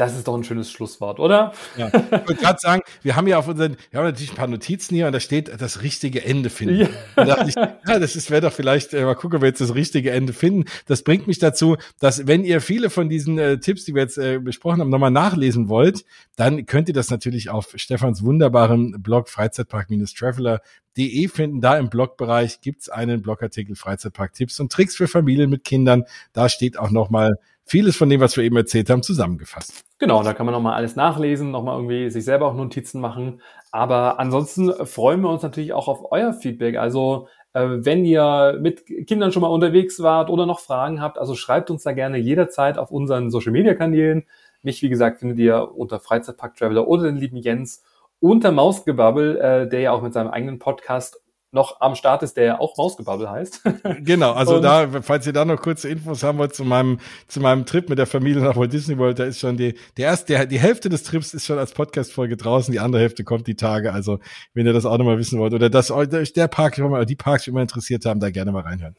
[0.00, 1.52] Das ist doch ein schönes Schlusswort, oder?
[1.76, 1.88] Ja.
[1.88, 4.94] Ich wollte gerade sagen, wir haben ja auf unseren, wir haben natürlich ein paar Notizen
[4.94, 6.76] hier und da steht das richtige Ende finden.
[6.76, 6.88] Ja.
[7.16, 9.74] Da dachte ich, ja, das wäre doch vielleicht, äh, mal gucken, ob wir jetzt das
[9.74, 10.64] richtige Ende finden.
[10.86, 14.16] Das bringt mich dazu, dass wenn ihr viele von diesen äh, Tipps, die wir jetzt
[14.16, 19.28] äh, besprochen haben, nochmal nachlesen wollt, dann könnt ihr das natürlich auf Stefans wunderbaren Blog
[19.28, 21.60] Freizeitpark-traveler.de finden.
[21.60, 26.04] Da im Blogbereich gibt's einen Blogartikel Freizeitpark-Tipps und Tricks für Familien mit Kindern.
[26.32, 27.34] Da steht auch nochmal
[27.70, 29.84] vieles von dem, was wir eben erzählt haben, zusammengefasst.
[29.98, 33.40] Genau, da kann man nochmal alles nachlesen, nochmal irgendwie sich selber auch Notizen machen.
[33.70, 36.76] Aber ansonsten freuen wir uns natürlich auch auf euer Feedback.
[36.76, 41.34] Also äh, wenn ihr mit Kindern schon mal unterwegs wart oder noch Fragen habt, also
[41.34, 44.26] schreibt uns da gerne jederzeit auf unseren Social Media Kanälen.
[44.62, 47.84] Mich, wie gesagt, findet ihr unter Freizeitpark Traveler oder den lieben Jens
[48.18, 51.19] unter Mausgebabbel, äh, der ja auch mit seinem eigenen Podcast
[51.52, 53.62] noch am Start ist, der ja auch Mausgebabbel heißt.
[54.00, 57.40] genau, also und, da, falls ihr da noch kurze Infos haben wollt zu meinem, zu
[57.40, 60.34] meinem Trip mit der Familie nach Walt Disney World, da ist schon die, der erste,
[60.34, 63.56] der, die Hälfte des Trips ist schon als Podcast-Folge draußen, die andere Hälfte kommt die
[63.56, 63.92] Tage.
[63.92, 64.20] Also,
[64.54, 66.76] wenn ihr das auch nochmal wissen wollt oder das, der Park,
[67.06, 68.96] die Parks, die immer interessiert haben, da gerne mal reinhören.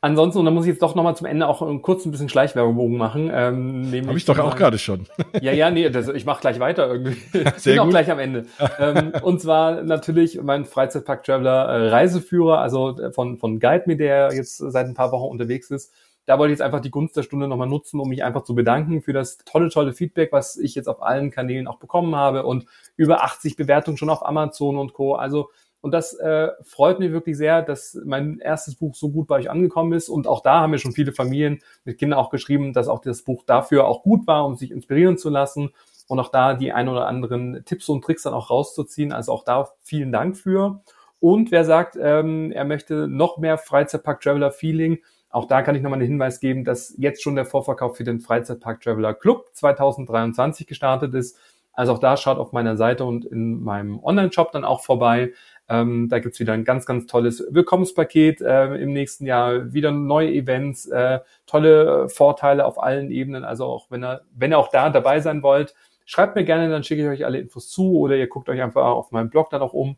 [0.00, 2.96] Ansonsten, und da muss ich jetzt doch nochmal zum Ende auch kurz ein bisschen Schleichwerbung
[2.96, 3.30] machen.
[3.32, 5.06] Ähm, Habe ich doch auch gerade schon.
[5.40, 7.16] Ja, ja, nee, das, ich mache gleich weiter irgendwie.
[7.56, 7.80] Sehr Bin gut.
[7.80, 8.46] auch gleich am Ende.
[8.78, 14.32] ähm, und zwar natürlich mein Freizeitpark-Traveler äh, Reiseführer, also äh, von, von Guide Me, der
[14.32, 15.92] jetzt seit ein paar Wochen unterwegs ist.
[16.26, 18.54] Da wollte ich jetzt einfach die Gunst der Stunde nochmal nutzen, um mich einfach zu
[18.54, 22.44] bedanken für das tolle, tolle Feedback, was ich jetzt auf allen Kanälen auch bekommen habe
[22.44, 25.14] und über 80 Bewertungen schon auf Amazon und Co.
[25.14, 25.50] Also
[25.80, 29.50] und das äh, freut mich wirklich sehr, dass mein erstes Buch so gut bei euch
[29.50, 30.08] angekommen ist.
[30.08, 33.22] Und auch da haben wir schon viele Familien mit Kindern auch geschrieben, dass auch das
[33.22, 35.70] Buch dafür auch gut war, um sich inspirieren zu lassen
[36.08, 39.12] und auch da die ein oder anderen Tipps und Tricks dann auch rauszuziehen.
[39.12, 40.80] Also auch da vielen Dank für.
[41.20, 44.98] Und wer sagt, ähm, er möchte noch mehr Freizeitpark Traveler Feeling,
[45.30, 48.20] auch da kann ich nochmal einen Hinweis geben, dass jetzt schon der Vorverkauf für den
[48.20, 51.38] Freizeitpark Traveler Club 2023 gestartet ist.
[51.72, 55.32] Also auch da schaut auf meiner Seite und in meinem Online-Shop dann auch vorbei.
[55.68, 60.32] Ähm, da gibt's wieder ein ganz, ganz tolles Willkommenspaket äh, im nächsten Jahr, wieder neue
[60.32, 63.44] Events, äh, tolle Vorteile auf allen Ebenen.
[63.44, 65.74] Also auch wenn ihr, wenn ihr auch da dabei sein wollt,
[66.06, 68.86] schreibt mir gerne, dann schicke ich euch alle Infos zu oder ihr guckt euch einfach
[68.86, 69.96] auf meinem Blog dann auch um.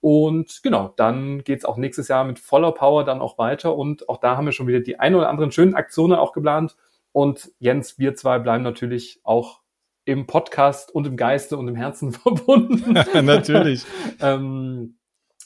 [0.00, 3.76] Und genau, dann geht's auch nächstes Jahr mit voller Power dann auch weiter.
[3.76, 6.76] Und auch da haben wir schon wieder die ein oder anderen schönen Aktionen auch geplant.
[7.12, 9.60] Und Jens, wir zwei bleiben natürlich auch
[10.06, 12.94] im Podcast und im Geiste und im Herzen verbunden.
[13.22, 13.84] natürlich.
[14.20, 14.96] ähm,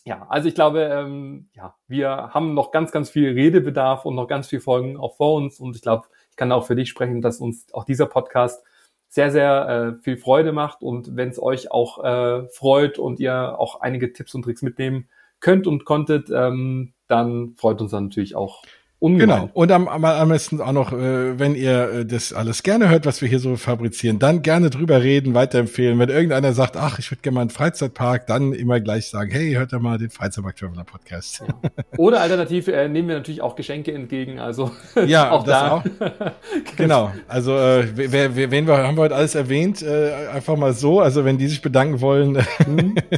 [0.07, 4.29] ja, also ich glaube, ähm, ja, wir haben noch ganz, ganz viel Redebedarf und noch
[4.29, 5.61] ganz viel Folgen auch vor uns.
[5.61, 8.65] Und ich glaube, ich kann auch für dich sprechen, dass uns auch dieser Podcast
[9.09, 10.83] sehr, sehr äh, viel Freude macht.
[10.83, 15.09] Und wenn es euch auch äh, freut und ihr auch einige Tipps und Tricks mitnehmen
[15.41, 18.63] könnt und konntet, ähm, dann freut uns dann natürlich auch
[19.05, 19.29] Ungemein.
[19.29, 19.51] Genau.
[19.53, 23.05] Und am, am, am besten auch noch, äh, wenn ihr äh, das alles gerne hört,
[23.05, 25.99] was wir hier so fabrizieren, dann gerne drüber reden, weiterempfehlen.
[25.99, 29.53] Wenn irgendeiner sagt, ach, ich würde gerne mal einen Freizeitpark, dann immer gleich sagen, hey,
[29.53, 31.41] hört doch mal den Freizeitpark Traveler Podcast.
[31.47, 31.71] Ja.
[31.99, 34.39] Oder alternativ äh, nehmen wir natürlich auch Geschenke entgegen.
[34.39, 34.71] Also
[35.07, 35.71] ja, auch da.
[35.73, 35.85] Auch.
[36.79, 37.13] genau.
[37.29, 41.01] Also äh, wer, wer, wen wir haben wir heute alles erwähnt, äh, einfach mal so.
[41.01, 42.39] Also wenn die sich bedanken wollen,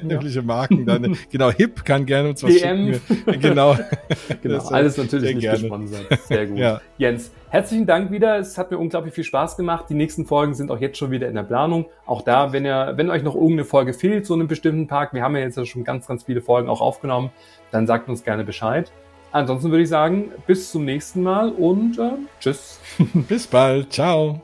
[0.03, 0.45] mögliche ja.
[0.45, 2.95] Marken, dann genau Hip kann gerne uns was DM.
[2.95, 3.41] schicken.
[3.41, 3.79] Genau.
[4.43, 4.67] genau.
[4.67, 6.21] alles natürlich nicht gerne gesponsert.
[6.23, 6.59] Sehr gut.
[6.59, 6.81] ja.
[6.99, 8.39] Jens, herzlichen Dank wieder.
[8.39, 9.87] Es hat mir unglaublich viel Spaß gemacht.
[9.89, 11.87] Die nächsten Folgen sind auch jetzt schon wieder in der Planung.
[12.05, 15.23] Auch da, wenn ihr, wenn euch noch irgendeine Folge fehlt, so einem bestimmten Park, wir
[15.23, 17.31] haben ja jetzt schon ganz, ganz viele Folgen auch aufgenommen,
[17.71, 18.93] dann sagt uns gerne Bescheid.
[19.33, 22.81] Ansonsten würde ich sagen, bis zum nächsten Mal und äh, tschüss.
[23.29, 23.93] bis bald.
[23.93, 24.41] Ciao.